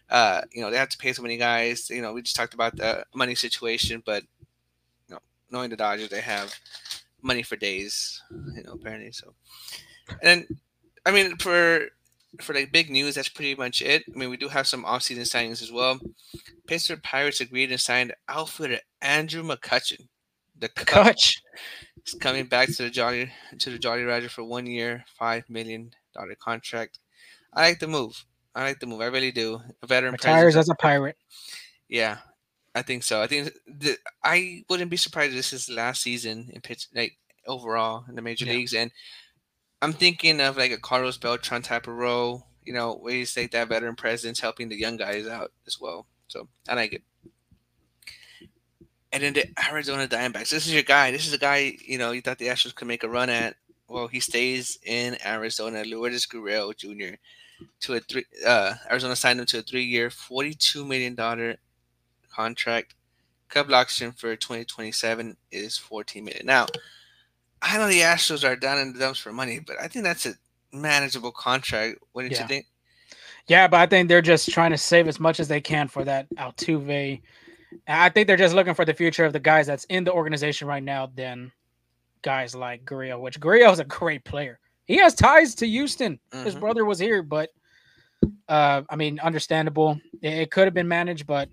[0.10, 1.90] uh, you know, they have to pay so many guys.
[1.90, 4.24] You know, we just talked about the money situation, but
[5.08, 5.20] you know,
[5.50, 6.54] knowing the Dodgers, they have
[7.22, 8.22] money for days.
[8.56, 9.12] You know, apparently.
[9.12, 9.34] So,
[10.22, 10.46] and
[11.06, 11.88] I mean, for
[12.40, 14.04] for like big news, that's pretty much it.
[14.14, 16.00] I mean, we do have some offseason signings as well.
[16.68, 20.08] Pittsburgh Pirates agreed and signed outfielder Andrew McCutchen.
[20.58, 21.42] The Cutch.
[22.06, 25.92] is coming back to the Jolly to the Jolly Roger for one year, five million
[26.14, 27.00] dollar contract.
[27.54, 28.26] I like the move.
[28.56, 29.02] I like the move.
[29.02, 29.60] I really do.
[29.82, 31.18] A veteran retires as a pirate.
[31.90, 32.18] Yeah,
[32.76, 33.22] I think so.
[33.22, 37.18] I think the, I wouldn't be surprised if this is last season in pitch like
[37.48, 38.54] overall in the major yeah.
[38.54, 38.74] leagues.
[38.74, 38.92] And
[39.82, 42.46] I'm thinking of like a Carlos Beltran type of role.
[42.64, 46.06] You know, where you take that veteran presence, helping the young guys out as well.
[46.28, 47.02] So I like it
[49.12, 50.50] and then the Arizona Diamondbacks.
[50.50, 51.12] This is your guy.
[51.12, 53.56] This is a guy you know you thought the Astros could make a run at.
[53.88, 55.84] Well, he stays in Arizona.
[55.84, 57.16] Lourdes Gurriel Jr.
[57.82, 58.26] to a three.
[58.46, 61.58] Uh, Arizona signed him to a three-year, forty-two million dollar
[62.34, 62.96] contract.
[63.50, 66.46] Couple option for 2027 is 14 million.
[66.46, 66.68] Now,
[67.62, 70.26] I know the Astros are down in the dumps for money, but I think that's
[70.26, 70.34] a
[70.74, 72.00] manageable contract.
[72.14, 72.42] Wouldn't yeah.
[72.42, 72.66] you think?
[73.48, 76.04] Yeah, but I think they're just trying to save as much as they can for
[76.06, 77.22] that Altuve
[77.88, 80.68] I think they're just looking for the future of the guys that's in the organization
[80.68, 81.52] right now than
[82.22, 84.60] guys like Gurriel, which Gurriel is a great player.
[84.86, 86.20] He has ties to Houston.
[86.32, 86.46] Mm-hmm.
[86.46, 87.50] His brother was here, but
[88.50, 90.00] uh, I mean, understandable.
[90.22, 91.50] It, it could have been managed, but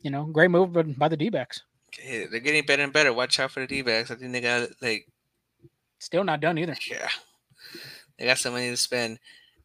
[0.00, 1.62] you know, great move by the D backs.
[2.04, 3.12] they're getting better and better.
[3.12, 4.10] Watch out for the D backs.
[4.10, 5.08] I think they got like
[5.98, 6.76] still not done either.
[6.90, 7.08] Yeah,
[8.18, 9.18] they got some money to spend.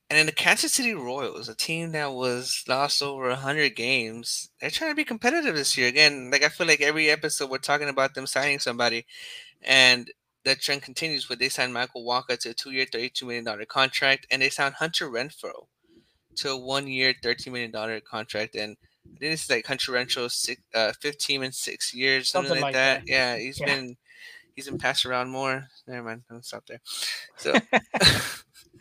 [0.10, 4.70] And then the Kansas City Royals, a team that was lost over 100 games, they're
[4.70, 5.88] trying to be competitive this year.
[5.88, 9.06] Again, like I feel like every episode we're talking about them signing somebody,
[9.62, 10.12] and
[10.44, 14.28] that trend continues where they signed Michael Wacha to a two year, $32 million contract,
[14.32, 15.68] and they signed Hunter Renfroe
[16.38, 18.56] to a one year, $13 million contract.
[18.56, 18.76] And
[19.06, 22.62] I think this is like Hunter Renfroe, six, uh, 15 and six years, something, something
[22.62, 23.02] like, like that.
[23.02, 23.08] that.
[23.08, 23.66] Yeah, he's yeah.
[23.68, 23.98] been
[24.56, 25.68] he's been passed around more.
[25.88, 26.82] Never mind, I'm stop there.
[27.38, 27.54] So.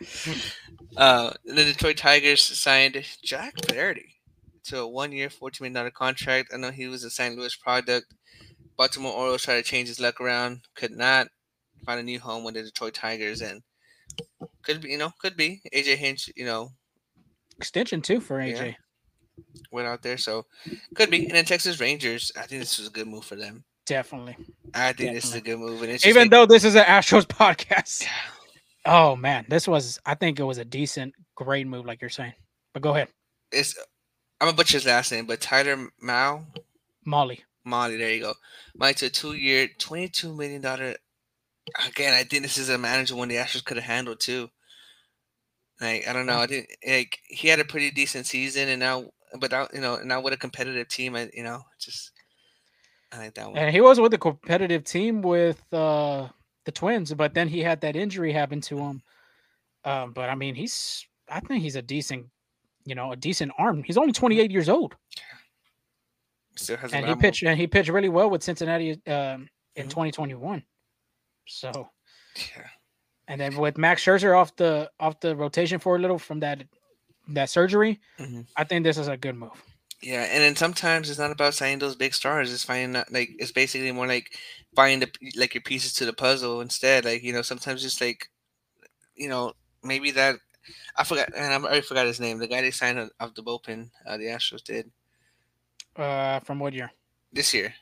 [0.96, 4.20] uh, the Detroit Tigers signed Jack Flaherty
[4.64, 6.52] to a one-year, $14 million contract.
[6.54, 7.36] I know he was a St.
[7.36, 8.14] Louis product.
[8.76, 11.28] Baltimore Orioles tried to change his luck around, could not
[11.84, 13.62] find a new home with the Detroit Tigers, and
[14.62, 16.70] could be, you know, could be AJ Hinch, you know,
[17.58, 18.66] extension too for AJ.
[18.66, 18.72] Yeah,
[19.70, 20.46] went out there, so
[20.94, 21.26] could be.
[21.26, 23.64] And then Texas Rangers, I think this was a good move for them.
[23.90, 24.36] Definitely.
[24.72, 25.14] I think Definitely.
[25.14, 28.06] this is a good move, and even like, though this is an Astros podcast.
[28.86, 32.34] Oh man, this was I think it was a decent, great move, like you're saying.
[32.72, 33.08] But go ahead.
[33.50, 33.76] It's
[34.40, 36.44] I'm gonna butcher his last name, but Tyler Mao.
[37.04, 37.40] Mahle.
[37.66, 38.34] Mahle, there you go.
[38.76, 40.94] Mike's a two year, twenty two million dollar
[41.84, 44.50] again, I think this is a manager one the Astros could have handled too.
[45.80, 46.38] Like, I don't know.
[46.38, 49.06] I think like he had a pretty decent season and now
[49.40, 52.12] but now you know, now with a competitive team, I you know, just
[53.12, 53.56] I think that one.
[53.58, 56.28] And he was with a competitive team with uh
[56.64, 59.02] the Twins, but then he had that injury happen to him.
[59.84, 62.26] Um, but I mean, he's I think he's a decent,
[62.84, 63.82] you know, a decent arm.
[63.82, 64.94] He's only 28 years old.
[66.56, 69.90] Still has and he pitched and he pitched really well with Cincinnati um, in Mhm.
[69.90, 70.62] 2021.
[71.46, 71.90] So
[72.36, 72.66] Yeah.
[73.28, 76.64] and then with Max Scherzer off the off the rotation for a little from that
[77.28, 78.46] that surgery, Mhm.
[78.56, 79.62] I think this is a good move.
[80.02, 82.52] Yeah, and then sometimes it's not about signing those big stars.
[82.52, 84.30] It's finding like it's basically more like
[84.74, 87.04] finding the like your pieces to the puzzle instead.
[87.04, 88.30] Like you know, sometimes just like
[89.14, 90.36] you know maybe that
[90.96, 92.38] I forgot and I already forgot his name.
[92.38, 94.90] The guy they signed of- of the bullpen, uh, the Astros did
[95.96, 96.90] Uh, from what year?
[97.32, 97.74] this year.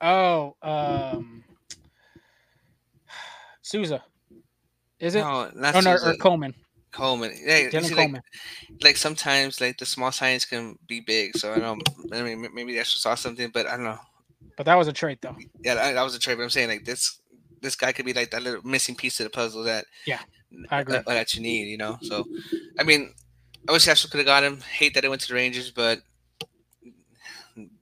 [0.00, 1.42] Oh, um,
[3.62, 4.04] Souza.
[4.98, 5.20] Is it?
[5.20, 6.54] No, not oh no, or Coleman.
[6.96, 7.32] Coleman.
[7.44, 8.22] Yeah, you see, like, Coleman.
[8.82, 11.36] like sometimes like the small signs can be big.
[11.36, 11.86] So I don't.
[12.10, 13.98] I mean, maybe the Astros saw something, but I don't know.
[14.56, 15.36] But that was a trade though.
[15.62, 16.36] Yeah, that, that was a trade.
[16.36, 17.18] But I'm saying like this,
[17.60, 20.20] this guy could be like that little missing piece of the puzzle that yeah
[20.70, 20.96] I agree.
[20.96, 21.68] uh, that you need.
[21.68, 21.98] You know.
[22.00, 22.24] So,
[22.78, 23.12] I mean,
[23.68, 24.60] I wish Astros could have got him.
[24.60, 26.00] Hate that it went to the Rangers, but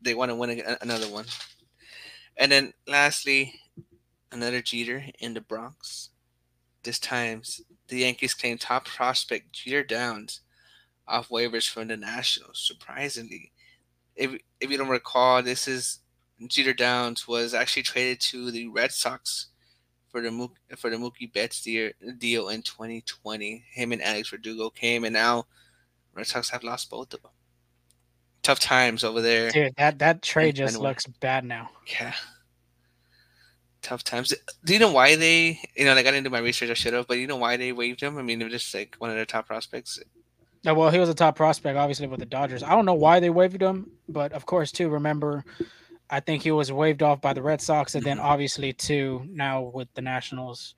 [0.02, 1.26] they want to win a, another one.
[2.36, 3.54] And then lastly,
[4.32, 6.10] another Jeter in the Bronx.
[6.82, 10.40] This times the Yankees claimed top prospect Jeter Downs
[11.06, 12.58] off waivers from the Nationals.
[12.58, 13.52] Surprisingly,
[14.16, 16.00] if if you don't recall, this is
[16.46, 19.48] Jeter Downs was actually traded to the Red Sox
[20.08, 23.64] for the Mook, for the Mookie Betts deal, deal in 2020.
[23.72, 25.46] Him and Alex Verdugo came, and now
[26.14, 27.32] Red Sox have lost both of them.
[28.42, 29.50] Tough times over there.
[29.50, 31.70] Dude, that that trade just looks bad now.
[32.00, 32.14] Yeah.
[33.84, 34.32] Tough times.
[34.64, 36.94] Do you know why they, you know, like I didn't do my research, I should
[36.94, 38.16] have, but you know why they waived him?
[38.16, 40.00] I mean, they're just like one of their top prospects.
[40.66, 42.62] Uh, well, he was a top prospect, obviously, with the Dodgers.
[42.62, 45.44] I don't know why they waived him, but of course, too, remember,
[46.08, 48.24] I think he was waived off by the Red Sox, and then Mhm.
[48.24, 50.74] obviously, too, now with the Nationals,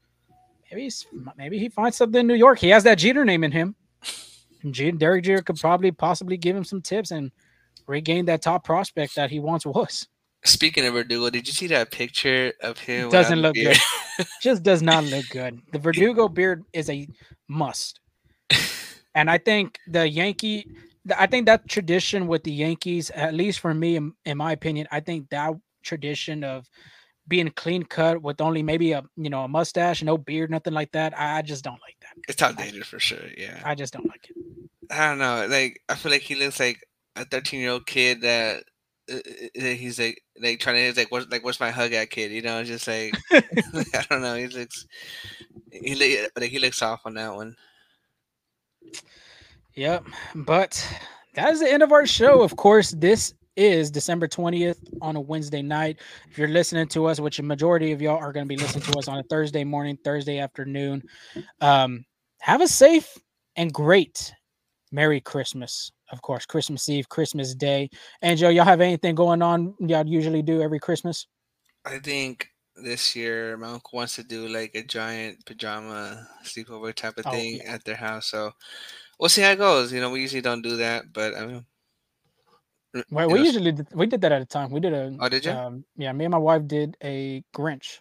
[0.69, 2.59] maybe he's, maybe he finds something in New York.
[2.59, 3.77] He has that Jeter name in him.
[4.65, 7.31] And Derek Jeter could probably possibly give him some tips and
[7.87, 10.09] regain that top prospect that he once was.
[10.45, 13.11] Speaking of Verdugo, did you see that picture of him?
[13.11, 13.77] Doesn't look good.
[14.43, 15.61] Just does not look good.
[15.73, 17.09] The Verdugo beard is a
[17.49, 18.01] must.
[19.15, 20.67] And I think the Yankee,
[21.17, 24.87] I think that tradition with the Yankees, at least for me, in, in my opinion,
[24.93, 26.69] I think that tradition of
[27.27, 30.93] being clean cut with only maybe a you know a mustache, no beard, nothing like
[30.93, 31.19] that.
[31.19, 32.15] I, I just don't like that.
[32.29, 33.27] It's outdated for sure.
[33.37, 33.61] Yeah.
[33.65, 34.37] I just don't like it.
[34.91, 35.47] I don't know.
[35.49, 38.65] Like I feel like he looks like a 13 year old kid that
[39.55, 42.33] he's like like trying to he's like where's like where's my hug at kid?
[42.33, 44.35] You know, it's just like I don't know.
[44.37, 44.87] He looks
[45.71, 45.95] he
[46.37, 47.57] like he looks off on that one.
[49.75, 50.07] Yep.
[50.35, 51.01] But
[51.35, 52.43] that is the end of our show.
[52.43, 55.99] Of course, this is December 20th on a Wednesday night.
[56.31, 58.85] If you're listening to us, which a majority of y'all are going to be listening
[58.85, 61.03] to us on a Thursday morning, Thursday afternoon,
[61.61, 62.05] um,
[62.41, 63.19] have a safe
[63.57, 64.33] and great
[64.93, 65.91] Merry Christmas.
[66.13, 67.91] Of course, Christmas Eve, Christmas Day.
[68.23, 71.27] Angel, y'all have anything going on y'all usually do every Christmas?
[71.85, 77.19] I think this year my uncle wants to do like a giant pajama sleepover type
[77.19, 77.75] of Oh, thing yeah.
[77.75, 78.27] at their house.
[78.27, 78.53] So
[79.19, 79.93] we'll see how it goes.
[79.93, 81.67] You know, we usually don't do that, but I mean,
[83.11, 84.71] Well, we know, usually did, we did that at a time.
[84.71, 85.67] We did a Oh, did ya?
[85.67, 88.01] Um, yeah, me and my wife did a Grinch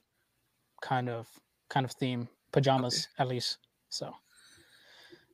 [0.82, 1.28] kind of
[1.70, 3.58] kind of theme pajamas at least.
[3.90, 4.14] So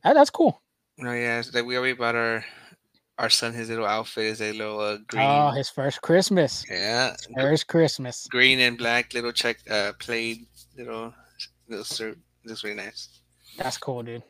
[0.04, 0.62] that, that's cool.
[0.98, 2.46] No, yeah, it's like we already bought our
[3.18, 5.24] our son his little outfit is a little uh, green.
[5.24, 6.66] Oh, his first Christmas.
[6.70, 8.28] yeah, His First Christmas.
[8.32, 10.46] green and black little check uh plaid
[10.78, 11.14] little
[11.68, 12.18] little shirt.
[12.46, 13.22] Looks really nice.
[13.58, 14.24] That's cool, dude.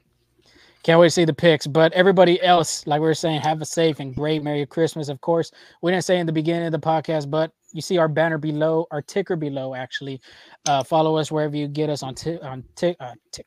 [0.84, 1.68] Can't wait to see the pics.
[1.68, 5.10] But everybody else, like we were saying, have a safe and great Merry Christmas.
[5.10, 5.52] Of course,
[5.82, 8.88] we didn't say in the beginning of the podcast, but you see our banner below,
[8.92, 9.76] our ticker below.
[9.76, 10.20] Actually,
[10.68, 13.46] uh, follow us wherever you get us on ti- on tick uh, tick.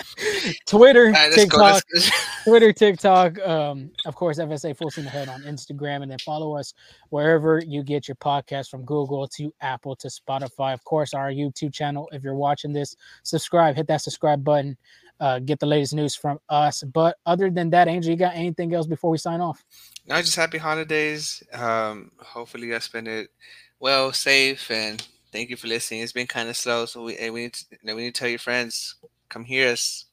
[0.66, 1.32] Twitter, right.
[1.32, 1.82] TikTok,
[2.44, 6.74] Twitter, TikTok, um, of course, FSA Full Steam Ahead on Instagram, and then follow us
[7.10, 10.74] wherever you get your podcast from Google to Apple to Spotify.
[10.74, 12.08] Of course, our YouTube channel.
[12.12, 14.76] If you're watching this, subscribe, hit that subscribe button,
[15.20, 16.82] uh, get the latest news from us.
[16.82, 19.64] But other than that, Angel, you got anything else before we sign off?
[20.06, 21.42] no, just happy holidays.
[21.52, 23.30] Um, hopefully you guys spend it
[23.78, 26.00] well, safe, and thank you for listening.
[26.00, 28.38] It's been kind of slow, so we we need to, we need to tell your
[28.38, 28.96] friends
[29.32, 30.06] come hear us.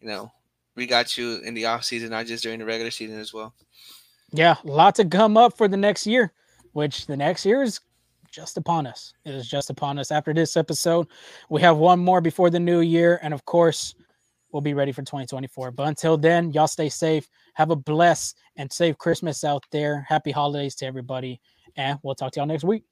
[0.00, 0.32] You know,
[0.76, 3.54] we got you in the off season, not just during the regular season as well.
[4.32, 6.32] Yeah, a lot to come up for the next year,
[6.72, 7.80] which the next year is
[8.30, 9.12] just upon us.
[9.24, 10.10] It is just upon us.
[10.10, 11.06] After this episode,
[11.50, 13.20] we have one more before the new year.
[13.22, 13.94] And of course,
[14.50, 15.72] we'll be ready for 2024.
[15.72, 17.28] But until then, y'all stay safe.
[17.54, 20.06] Have a blessed and safe Christmas out there.
[20.08, 21.40] Happy holidays to everybody.
[21.76, 22.84] And we'll talk to y'all next week.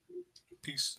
[0.62, 0.99] Peace.